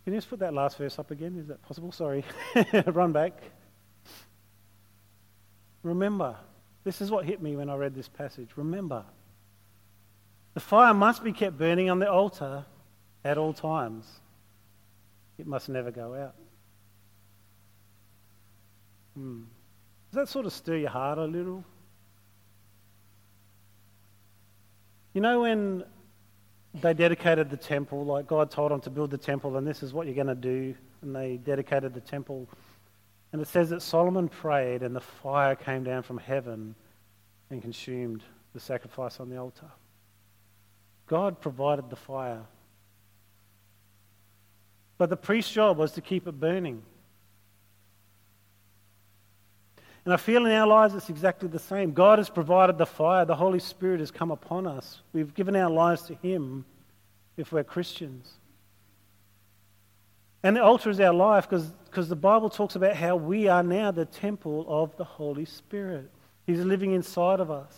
Can 0.03 0.13
you 0.13 0.17
just 0.17 0.29
put 0.29 0.39
that 0.39 0.53
last 0.53 0.77
verse 0.77 0.99
up 0.99 1.11
again? 1.11 1.37
Is 1.39 1.47
that 1.47 1.61
possible? 1.61 1.91
Sorry. 1.91 2.25
Run 2.87 3.13
back. 3.13 3.33
Remember, 5.83 6.35
this 6.83 6.99
is 6.99 7.09
what 7.09 7.23
hit 7.23 7.41
me 7.41 7.55
when 7.55 7.69
I 7.69 7.75
read 7.75 7.95
this 7.95 8.09
passage. 8.09 8.49
Remember, 8.57 9.05
the 10.55 10.59
fire 10.59 10.93
must 10.93 11.23
be 11.23 11.31
kept 11.31 11.57
burning 11.57 11.89
on 11.89 11.99
the 11.99 12.11
altar 12.11 12.65
at 13.23 13.37
all 13.37 13.53
times, 13.53 14.05
it 15.41 15.47
must 15.47 15.69
never 15.69 15.89
go 15.89 16.13
out. 16.13 16.35
Hmm. 19.15 19.41
Does 20.11 20.15
that 20.15 20.29
sort 20.29 20.45
of 20.45 20.53
stir 20.53 20.77
your 20.77 20.91
heart 20.91 21.17
a 21.17 21.25
little? 21.25 21.65
You 25.13 25.21
know, 25.21 25.41
when 25.41 25.83
they 26.75 26.93
dedicated 26.93 27.49
the 27.49 27.57
temple, 27.57 28.05
like 28.05 28.27
God 28.27 28.51
told 28.51 28.71
them 28.71 28.81
to 28.81 28.91
build 28.91 29.09
the 29.09 29.17
temple, 29.17 29.57
and 29.57 29.65
this 29.65 29.81
is 29.81 29.93
what 29.93 30.05
you're 30.05 30.15
going 30.15 30.27
to 30.27 30.35
do, 30.35 30.75
and 31.01 31.15
they 31.15 31.37
dedicated 31.37 31.95
the 31.95 32.01
temple. 32.01 32.47
And 33.33 33.41
it 33.41 33.47
says 33.47 33.71
that 33.71 33.81
Solomon 33.81 34.29
prayed, 34.29 34.83
and 34.83 34.95
the 34.95 35.01
fire 35.01 35.55
came 35.55 35.83
down 35.83 36.03
from 36.03 36.19
heaven 36.19 36.75
and 37.49 37.61
consumed 37.63 38.21
the 38.53 38.59
sacrifice 38.59 39.19
on 39.19 39.29
the 39.29 39.37
altar. 39.37 39.71
God 41.07 41.41
provided 41.41 41.89
the 41.89 41.95
fire. 41.95 42.43
But 45.01 45.09
the 45.09 45.17
priest's 45.17 45.51
job 45.51 45.79
was 45.79 45.93
to 45.93 46.01
keep 46.01 46.27
it 46.27 46.39
burning. 46.39 46.83
And 50.05 50.13
I 50.13 50.17
feel 50.17 50.45
in 50.45 50.51
our 50.51 50.67
lives 50.67 50.93
it's 50.93 51.09
exactly 51.09 51.49
the 51.49 51.57
same. 51.57 51.93
God 51.93 52.19
has 52.19 52.29
provided 52.29 52.77
the 52.77 52.85
fire, 52.85 53.25
the 53.25 53.33
Holy 53.33 53.57
Spirit 53.57 53.99
has 53.99 54.11
come 54.11 54.29
upon 54.29 54.67
us. 54.67 55.01
We've 55.11 55.33
given 55.33 55.55
our 55.55 55.71
lives 55.71 56.03
to 56.03 56.13
Him 56.13 56.65
if 57.35 57.51
we're 57.51 57.63
Christians. 57.63 58.31
And 60.43 60.55
the 60.55 60.63
altar 60.63 60.91
is 60.91 60.99
our 60.99 61.15
life 61.15 61.49
because 61.49 62.07
the 62.07 62.15
Bible 62.15 62.51
talks 62.51 62.75
about 62.75 62.95
how 62.95 63.15
we 63.15 63.47
are 63.47 63.63
now 63.63 63.89
the 63.89 64.05
temple 64.05 64.67
of 64.67 64.95
the 64.97 65.03
Holy 65.03 65.45
Spirit. 65.45 66.11
He's 66.45 66.59
living 66.59 66.91
inside 66.91 67.39
of 67.39 67.49
us. 67.49 67.75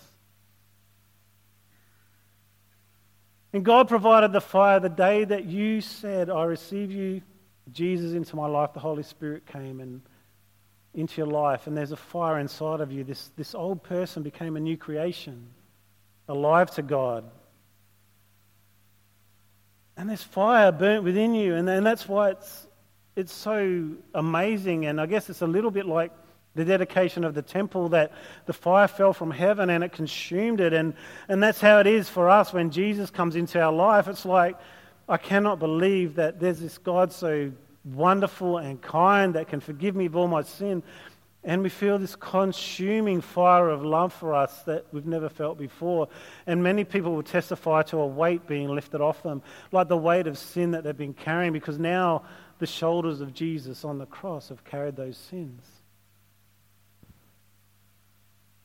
And 3.53 3.63
God 3.63 3.87
provided 3.87 4.31
the 4.31 4.41
fire 4.41 4.79
the 4.79 4.89
day 4.89 5.23
that 5.23 5.45
you 5.45 5.79
said, 5.79 6.29
I 6.29 6.43
receive 6.45 6.91
you, 6.91 7.21
Jesus, 7.71 8.13
into 8.13 8.35
my 8.35 8.47
life. 8.47 8.73
The 8.73 8.79
Holy 8.79 9.03
Spirit 9.03 9.45
came 9.45 9.79
and 9.79 10.01
into 10.95 11.17
your 11.17 11.27
life, 11.27 11.67
and 11.67 11.75
there's 11.75 11.91
a 11.91 11.97
fire 11.97 12.39
inside 12.39 12.81
of 12.81 12.91
you. 12.91 13.03
This, 13.03 13.31
this 13.35 13.55
old 13.55 13.83
person 13.83 14.21
became 14.21 14.55
a 14.57 14.59
new 14.59 14.77
creation, 14.77 15.47
alive 16.27 16.71
to 16.71 16.81
God. 16.81 17.25
And 19.97 20.09
there's 20.09 20.23
fire 20.23 20.71
burnt 20.71 21.03
within 21.03 21.33
you, 21.33 21.55
and, 21.55 21.69
and 21.69 21.85
that's 21.85 22.07
why 22.07 22.31
it's, 22.31 22.67
it's 23.15 23.33
so 23.33 23.91
amazing. 24.13 24.85
And 24.85 24.99
I 24.99 25.05
guess 25.05 25.29
it's 25.29 25.41
a 25.41 25.47
little 25.47 25.71
bit 25.71 25.85
like 25.85 26.11
the 26.55 26.65
dedication 26.65 27.23
of 27.23 27.33
the 27.33 27.41
temple 27.41 27.89
that 27.89 28.11
the 28.45 28.53
fire 28.53 28.87
fell 28.87 29.13
from 29.13 29.31
heaven 29.31 29.69
and 29.69 29.83
it 29.83 29.91
consumed 29.91 30.61
it. 30.61 30.73
And, 30.73 30.93
and 31.27 31.41
that's 31.41 31.59
how 31.59 31.79
it 31.79 31.87
is 31.87 32.09
for 32.09 32.29
us 32.29 32.53
when 32.53 32.69
Jesus 32.69 33.09
comes 33.09 33.35
into 33.35 33.59
our 33.59 33.71
life. 33.71 34.07
It's 34.07 34.25
like, 34.25 34.57
I 35.09 35.17
cannot 35.17 35.59
believe 35.59 36.15
that 36.15 36.39
there's 36.39 36.59
this 36.59 36.77
God 36.77 37.11
so 37.11 37.51
wonderful 37.83 38.59
and 38.59 38.81
kind 38.81 39.33
that 39.35 39.47
can 39.47 39.59
forgive 39.59 39.95
me 39.95 40.05
of 40.05 40.15
all 40.15 40.27
my 40.27 40.43
sin. 40.43 40.83
And 41.43 41.61
we 41.61 41.67
feel 41.67 41.99
this 41.99 42.15
consuming 42.15 43.19
fire 43.19 43.69
of 43.69 43.83
love 43.83 44.13
for 44.13 44.33
us 44.33 44.63
that 44.63 44.85
we've 44.93 45.05
never 45.05 45.27
felt 45.27 45.57
before. 45.57 46.07
And 46.47 46.63
many 46.63 46.85
people 46.85 47.13
will 47.13 47.23
testify 47.23 47.81
to 47.83 47.97
a 47.97 48.07
weight 48.07 48.47
being 48.47 48.69
lifted 48.69 49.01
off 49.01 49.23
them, 49.23 49.41
like 49.71 49.89
the 49.89 49.97
weight 49.97 50.27
of 50.27 50.37
sin 50.37 50.71
that 50.71 50.85
they've 50.85 50.95
been 50.95 51.13
carrying, 51.13 51.51
because 51.51 51.77
now 51.77 52.23
the 52.59 52.65
shoulders 52.65 53.19
of 53.19 53.33
Jesus 53.33 53.83
on 53.83 53.97
the 53.97 54.05
cross 54.05 54.47
have 54.49 54.63
carried 54.63 54.95
those 54.95 55.17
sins. 55.17 55.82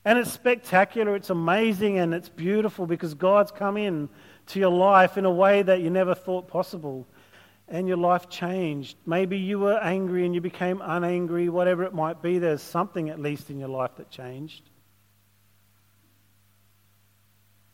And 0.09 0.17
it's 0.17 0.31
spectacular, 0.31 1.15
it's 1.15 1.29
amazing, 1.29 1.99
and 1.99 2.15
it's 2.15 2.29
beautiful 2.29 2.87
because 2.87 3.13
God's 3.13 3.51
come 3.51 3.77
in 3.77 4.09
to 4.47 4.59
your 4.59 4.71
life 4.71 5.19
in 5.19 5.25
a 5.25 5.29
way 5.29 5.61
that 5.61 5.81
you 5.81 5.91
never 5.91 6.15
thought 6.15 6.47
possible. 6.47 7.07
And 7.67 7.87
your 7.87 7.97
life 7.97 8.27
changed. 8.27 8.97
Maybe 9.05 9.37
you 9.37 9.59
were 9.59 9.77
angry 9.77 10.25
and 10.25 10.33
you 10.33 10.41
became 10.41 10.79
unangry, 10.79 11.47
whatever 11.51 11.83
it 11.83 11.93
might 11.93 12.23
be, 12.23 12.39
there's 12.39 12.63
something 12.63 13.11
at 13.11 13.19
least 13.19 13.51
in 13.51 13.59
your 13.59 13.69
life 13.69 13.97
that 13.97 14.09
changed. 14.09 14.63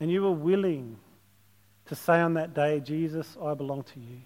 And 0.02 0.12
you 0.12 0.22
were 0.22 0.32
willing 0.32 0.98
to 1.86 1.96
say 1.96 2.20
on 2.20 2.34
that 2.34 2.54
day, 2.54 2.82
Jesus, 2.82 3.38
I 3.42 3.54
belong 3.54 3.84
to 3.84 4.00
you. 4.02 4.20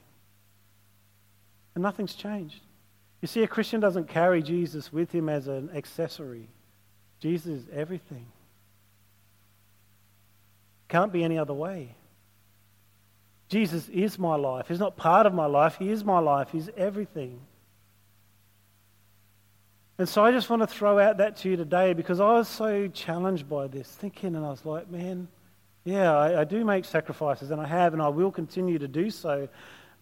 And 1.75 1.83
nothing's 1.83 2.15
changed. 2.15 2.61
You 3.21 3.27
see, 3.27 3.43
a 3.43 3.47
Christian 3.47 3.79
doesn't 3.79 4.07
carry 4.07 4.41
Jesus 4.41 4.91
with 4.91 5.11
him 5.11 5.29
as 5.29 5.47
an 5.47 5.69
accessory. 5.75 6.49
Jesus 7.19 7.63
is 7.63 7.65
everything. 7.73 8.25
Can't 10.87 11.11
be 11.11 11.23
any 11.23 11.37
other 11.37 11.53
way. 11.53 11.95
Jesus 13.49 13.89
is 13.89 14.17
my 14.19 14.35
life. 14.35 14.67
He's 14.67 14.79
not 14.79 14.95
part 14.95 15.25
of 15.25 15.33
my 15.33 15.45
life, 15.45 15.77
He 15.77 15.89
is 15.89 16.03
my 16.03 16.19
life. 16.19 16.49
He's 16.51 16.69
everything. 16.77 17.39
And 19.97 20.07
so 20.07 20.23
I 20.23 20.31
just 20.31 20.49
want 20.49 20.61
to 20.61 20.67
throw 20.67 20.97
out 20.97 21.17
that 21.17 21.35
to 21.37 21.49
you 21.49 21.57
today 21.57 21.93
because 21.93 22.21
I 22.21 22.31
was 22.31 22.47
so 22.47 22.87
challenged 22.87 23.49
by 23.49 23.67
this, 23.67 23.87
thinking, 23.89 24.35
and 24.35 24.45
I 24.45 24.49
was 24.49 24.65
like, 24.65 24.89
man, 24.89 25.27
yeah, 25.83 26.15
I, 26.15 26.41
I 26.41 26.43
do 26.45 26.63
make 26.63 26.85
sacrifices, 26.85 27.51
and 27.51 27.59
I 27.59 27.67
have, 27.67 27.91
and 27.91 28.01
I 28.01 28.07
will 28.07 28.31
continue 28.31 28.79
to 28.79 28.87
do 28.87 29.09
so. 29.09 29.49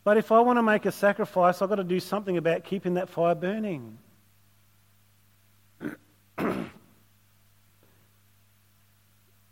But 0.03 0.17
if 0.17 0.31
I 0.31 0.39
want 0.39 0.57
to 0.57 0.63
make 0.63 0.85
a 0.85 0.91
sacrifice, 0.91 1.61
I've 1.61 1.69
got 1.69 1.75
to 1.75 1.83
do 1.83 1.99
something 1.99 2.37
about 2.37 2.63
keeping 2.63 2.93
that 2.93 3.09
fire 3.09 3.33
burning. 3.33 3.97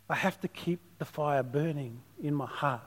I 0.08 0.14
have 0.14 0.40
to 0.40 0.48
keep 0.48 0.80
the 0.98 1.04
fire 1.04 1.42
burning 1.42 2.00
in 2.22 2.34
my 2.34 2.46
heart. 2.46 2.82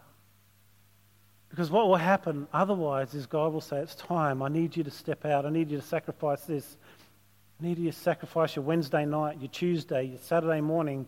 Because 1.49 1.71
what 1.71 1.87
will 1.87 1.95
happen 1.95 2.47
otherwise 2.53 3.13
is 3.13 3.25
God 3.25 3.51
will 3.51 3.61
say, 3.61 3.77
It's 3.79 3.95
time. 3.95 4.41
I 4.41 4.49
need 4.49 4.77
you 4.77 4.83
to 4.83 4.91
step 4.91 5.25
out. 5.25 5.45
I 5.45 5.49
need 5.49 5.71
you 5.71 5.77
to 5.77 5.85
sacrifice 5.85 6.41
this. 6.41 6.77
I 7.59 7.65
need 7.65 7.79
you 7.79 7.91
to 7.91 7.97
sacrifice 7.97 8.55
your 8.55 8.63
Wednesday 8.63 9.05
night, 9.05 9.39
your 9.39 9.49
Tuesday, 9.49 10.03
your 10.03 10.19
Saturday 10.19 10.61
morning, 10.61 11.07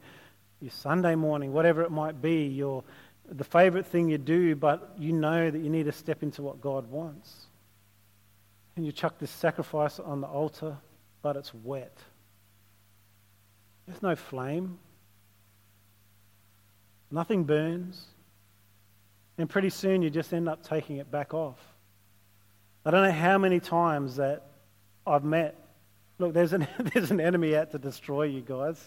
your 0.60 0.72
Sunday 0.72 1.16
morning, 1.16 1.54
whatever 1.54 1.84
it 1.84 1.92
might 1.92 2.22
be, 2.22 2.48
your, 2.48 2.84
the 3.30 3.44
favorite 3.44 3.86
thing 3.86 4.10
you 4.10 4.18
do, 4.18 4.56
but 4.56 4.96
you 4.98 5.14
know 5.14 5.50
that 5.50 5.60
you 5.60 5.70
need 5.70 5.86
to 5.86 5.92
step 5.92 6.24
into 6.24 6.42
what 6.42 6.60
God 6.60 6.90
wants. 6.90 7.48
And 8.76 8.86
you 8.86 8.92
chuck 8.92 9.18
this 9.20 9.32
sacrifice 9.32 10.00
on 10.00 10.22
the 10.22 10.28
altar, 10.28 10.78
but 11.22 11.38
it's 11.38 11.54
wet. 11.54 11.98
There's 13.88 14.02
no 14.02 14.16
flame. 14.16 14.80
Nothing 17.12 17.44
burns. 17.44 18.06
And 19.38 19.50
pretty 19.50 19.70
soon 19.70 20.02
you 20.02 20.10
just 20.10 20.34
end 20.34 20.48
up 20.48 20.64
taking 20.64 20.98
it 20.98 21.12
back 21.12 21.34
off. 21.34 21.60
I 22.86 22.92
don't 22.92 23.04
know 23.04 23.12
how 23.12 23.38
many 23.38 23.60
times 23.60 24.16
that 24.16 24.46
I've 25.06 25.24
met. 25.24 25.56
Look, 26.20 26.34
there's 26.34 26.54
an, 26.54 26.68
there's 26.94 27.12
an 27.12 27.20
enemy 27.20 27.56
out 27.56 27.72
to 27.72 27.80
destroy 27.80 28.24
you 28.24 28.42
guys. 28.42 28.82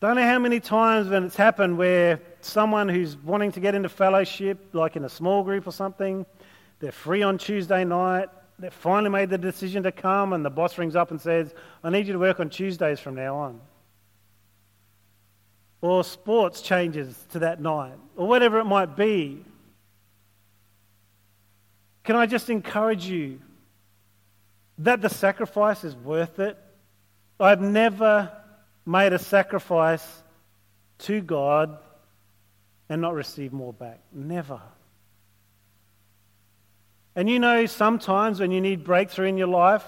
Don't 0.00 0.16
know 0.16 0.26
how 0.26 0.38
many 0.38 0.60
times 0.60 1.08
when 1.08 1.24
it's 1.24 1.36
happened 1.36 1.78
where 1.78 2.20
someone 2.40 2.88
who's 2.88 3.16
wanting 3.16 3.52
to 3.52 3.60
get 3.60 3.74
into 3.74 3.88
fellowship, 3.88 4.58
like 4.72 4.96
in 4.96 5.04
a 5.04 5.08
small 5.08 5.42
group 5.42 5.66
or 5.66 5.72
something, 5.72 6.26
they're 6.80 6.92
free 6.92 7.22
on 7.22 7.38
Tuesday 7.38 7.84
night, 7.84 8.28
they've 8.58 8.72
finally 8.72 9.10
made 9.10 9.30
the 9.30 9.38
decision 9.38 9.82
to 9.84 9.92
come, 9.92 10.32
and 10.34 10.44
the 10.44 10.50
boss 10.50 10.76
rings 10.76 10.94
up 10.94 11.10
and 11.10 11.20
says, 11.20 11.54
I 11.82 11.90
need 11.90 12.06
you 12.06 12.12
to 12.12 12.18
work 12.18 12.40
on 12.40 12.50
Tuesdays 12.50 13.00
from 13.00 13.14
now 13.14 13.36
on 13.36 13.60
or 15.84 16.02
sports 16.02 16.62
changes 16.62 17.14
to 17.30 17.40
that 17.40 17.60
night, 17.60 17.92
or 18.16 18.26
whatever 18.26 18.58
it 18.58 18.64
might 18.64 18.96
be. 18.96 19.44
Can 22.04 22.16
I 22.16 22.24
just 22.24 22.48
encourage 22.48 23.04
you 23.04 23.38
that 24.78 25.02
the 25.02 25.10
sacrifice 25.10 25.84
is 25.84 25.94
worth 25.94 26.38
it? 26.38 26.56
I've 27.38 27.60
never 27.60 28.32
made 28.86 29.12
a 29.12 29.18
sacrifice 29.18 30.22
to 31.00 31.20
God 31.20 31.76
and 32.88 33.02
not 33.02 33.12
received 33.12 33.52
more 33.52 33.74
back. 33.74 34.00
Never. 34.10 34.62
And 37.14 37.28
you 37.28 37.38
know, 37.38 37.66
sometimes 37.66 38.40
when 38.40 38.52
you 38.52 38.62
need 38.62 38.84
breakthrough 38.84 39.26
in 39.26 39.36
your 39.36 39.48
life, 39.48 39.84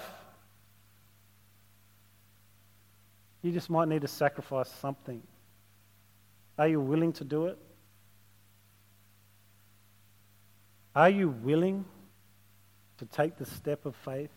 you 3.41 3.51
just 3.51 3.71
might 3.71 3.87
need 3.87 4.03
to 4.03 4.07
sacrifice 4.07 4.69
something. 4.73 5.23
Are 6.57 6.67
you 6.67 6.79
willing 6.79 7.13
to 7.13 7.23
do 7.23 7.45
it? 7.45 7.57
Are 10.95 11.09
you 11.09 11.29
willing 11.29 11.85
to 12.97 13.05
take 13.05 13.37
the 13.37 13.45
step 13.45 13.85
of 13.85 13.95
faith? 13.95 14.31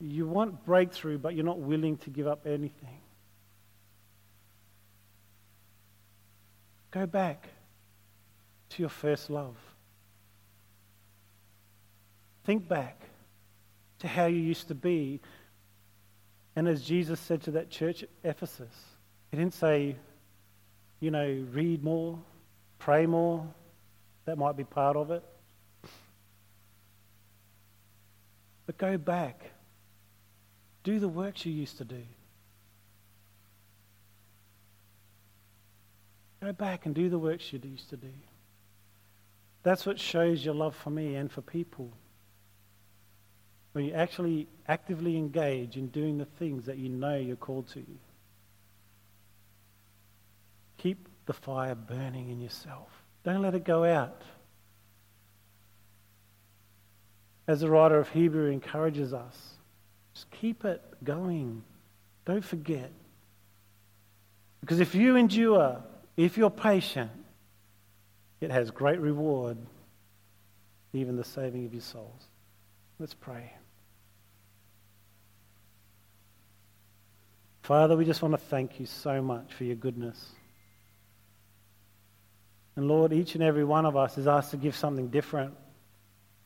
You 0.00 0.26
want 0.26 0.64
breakthrough, 0.66 1.18
but 1.18 1.34
you're 1.34 1.44
not 1.44 1.58
willing 1.58 1.96
to 1.98 2.10
give 2.10 2.26
up 2.26 2.46
anything. 2.46 3.00
Go 6.90 7.06
back 7.06 7.48
to 8.70 8.82
your 8.82 8.90
first 8.90 9.30
love. 9.30 9.56
Think 12.44 12.68
back 12.68 13.00
to 14.00 14.08
how 14.08 14.26
you 14.26 14.38
used 14.38 14.68
to 14.68 14.74
be. 14.74 15.20
And 16.54 16.68
as 16.68 16.82
Jesus 16.82 17.18
said 17.20 17.42
to 17.42 17.50
that 17.52 17.70
church 17.70 18.02
at 18.02 18.08
Ephesus, 18.24 18.74
he 19.30 19.36
didn't 19.36 19.54
say, 19.54 19.96
you 21.00 21.10
know, 21.10 21.46
read 21.52 21.82
more, 21.82 22.18
pray 22.78 23.06
more. 23.06 23.46
That 24.24 24.36
might 24.36 24.56
be 24.56 24.64
part 24.64 24.96
of 24.96 25.10
it. 25.10 25.22
But 28.66 28.76
go 28.76 28.98
back. 28.98 29.50
Do 30.82 30.98
the 30.98 31.08
works 31.08 31.46
you 31.46 31.52
used 31.52 31.78
to 31.78 31.84
do. 31.84 32.02
Go 36.42 36.52
back 36.52 36.86
and 36.86 36.94
do 36.94 37.08
the 37.08 37.18
works 37.18 37.52
you 37.52 37.60
used 37.64 37.90
to 37.90 37.96
do. 37.96 38.12
That's 39.62 39.84
what 39.84 39.98
shows 39.98 40.44
your 40.44 40.54
love 40.54 40.76
for 40.76 40.90
me 40.90 41.16
and 41.16 41.30
for 41.30 41.40
people. 41.40 41.90
When 43.72 43.84
you 43.84 43.92
actually 43.92 44.46
actively 44.66 45.16
engage 45.16 45.76
in 45.76 45.88
doing 45.88 46.18
the 46.18 46.24
things 46.24 46.66
that 46.66 46.78
you 46.78 46.88
know 46.88 47.16
you're 47.16 47.36
called 47.36 47.68
to. 47.68 47.84
Keep 50.78 51.08
the 51.26 51.32
fire 51.32 51.74
burning 51.74 52.30
in 52.30 52.40
yourself. 52.40 52.88
Don't 53.24 53.42
let 53.42 53.54
it 53.54 53.64
go 53.64 53.84
out. 53.84 54.22
As 57.46 57.60
the 57.60 57.70
writer 57.70 57.98
of 57.98 58.08
Hebrew 58.08 58.50
encourages 58.50 59.12
us, 59.12 59.36
just 60.14 60.30
keep 60.30 60.64
it 60.64 60.82
going. 61.04 61.62
Don't 62.24 62.44
forget. 62.44 62.90
Because 64.60 64.80
if 64.80 64.94
you 64.94 65.16
endure, 65.16 65.82
if 66.16 66.36
you're 66.36 66.50
patient, 66.50 67.10
it 68.40 68.50
has 68.50 68.70
great 68.70 69.00
reward, 69.00 69.56
even 70.92 71.16
the 71.16 71.24
saving 71.24 71.64
of 71.66 71.72
your 71.72 71.82
souls. 71.82 72.22
Let's 72.98 73.14
pray. 73.14 73.52
Father, 77.62 77.96
we 77.96 78.04
just 78.04 78.22
want 78.22 78.32
to 78.32 78.38
thank 78.38 78.80
you 78.80 78.86
so 78.86 79.20
much 79.20 79.52
for 79.54 79.64
your 79.64 79.76
goodness. 79.76 80.32
And 82.78 82.86
Lord, 82.86 83.12
each 83.12 83.34
and 83.34 83.42
every 83.42 83.64
one 83.64 83.86
of 83.86 83.96
us 83.96 84.18
is 84.18 84.28
asked 84.28 84.52
to 84.52 84.56
give 84.56 84.76
something 84.76 85.08
different, 85.08 85.52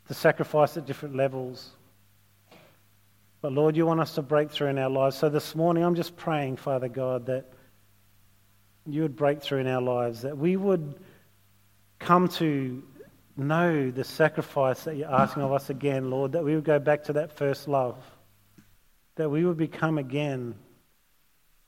to 0.08 0.14
sacrifice 0.14 0.78
at 0.78 0.86
different 0.86 1.14
levels. 1.14 1.72
But 3.42 3.52
Lord, 3.52 3.76
you 3.76 3.84
want 3.84 4.00
us 4.00 4.14
to 4.14 4.22
break 4.22 4.50
through 4.50 4.68
in 4.68 4.78
our 4.78 4.88
lives. 4.88 5.14
So 5.14 5.28
this 5.28 5.54
morning, 5.54 5.84
I'm 5.84 5.94
just 5.94 6.16
praying, 6.16 6.56
Father 6.56 6.88
God, 6.88 7.26
that 7.26 7.52
you 8.86 9.02
would 9.02 9.14
break 9.14 9.42
through 9.42 9.58
in 9.58 9.66
our 9.66 9.82
lives, 9.82 10.22
that 10.22 10.38
we 10.38 10.56
would 10.56 10.94
come 11.98 12.28
to 12.28 12.82
know 13.36 13.90
the 13.90 14.02
sacrifice 14.02 14.84
that 14.84 14.96
you're 14.96 15.12
asking 15.12 15.42
of 15.42 15.52
us 15.52 15.68
again, 15.68 16.08
Lord, 16.08 16.32
that 16.32 16.44
we 16.44 16.54
would 16.54 16.64
go 16.64 16.78
back 16.78 17.04
to 17.04 17.12
that 17.12 17.36
first 17.36 17.68
love, 17.68 17.98
that 19.16 19.28
we 19.28 19.44
would 19.44 19.58
become 19.58 19.98
again 19.98 20.54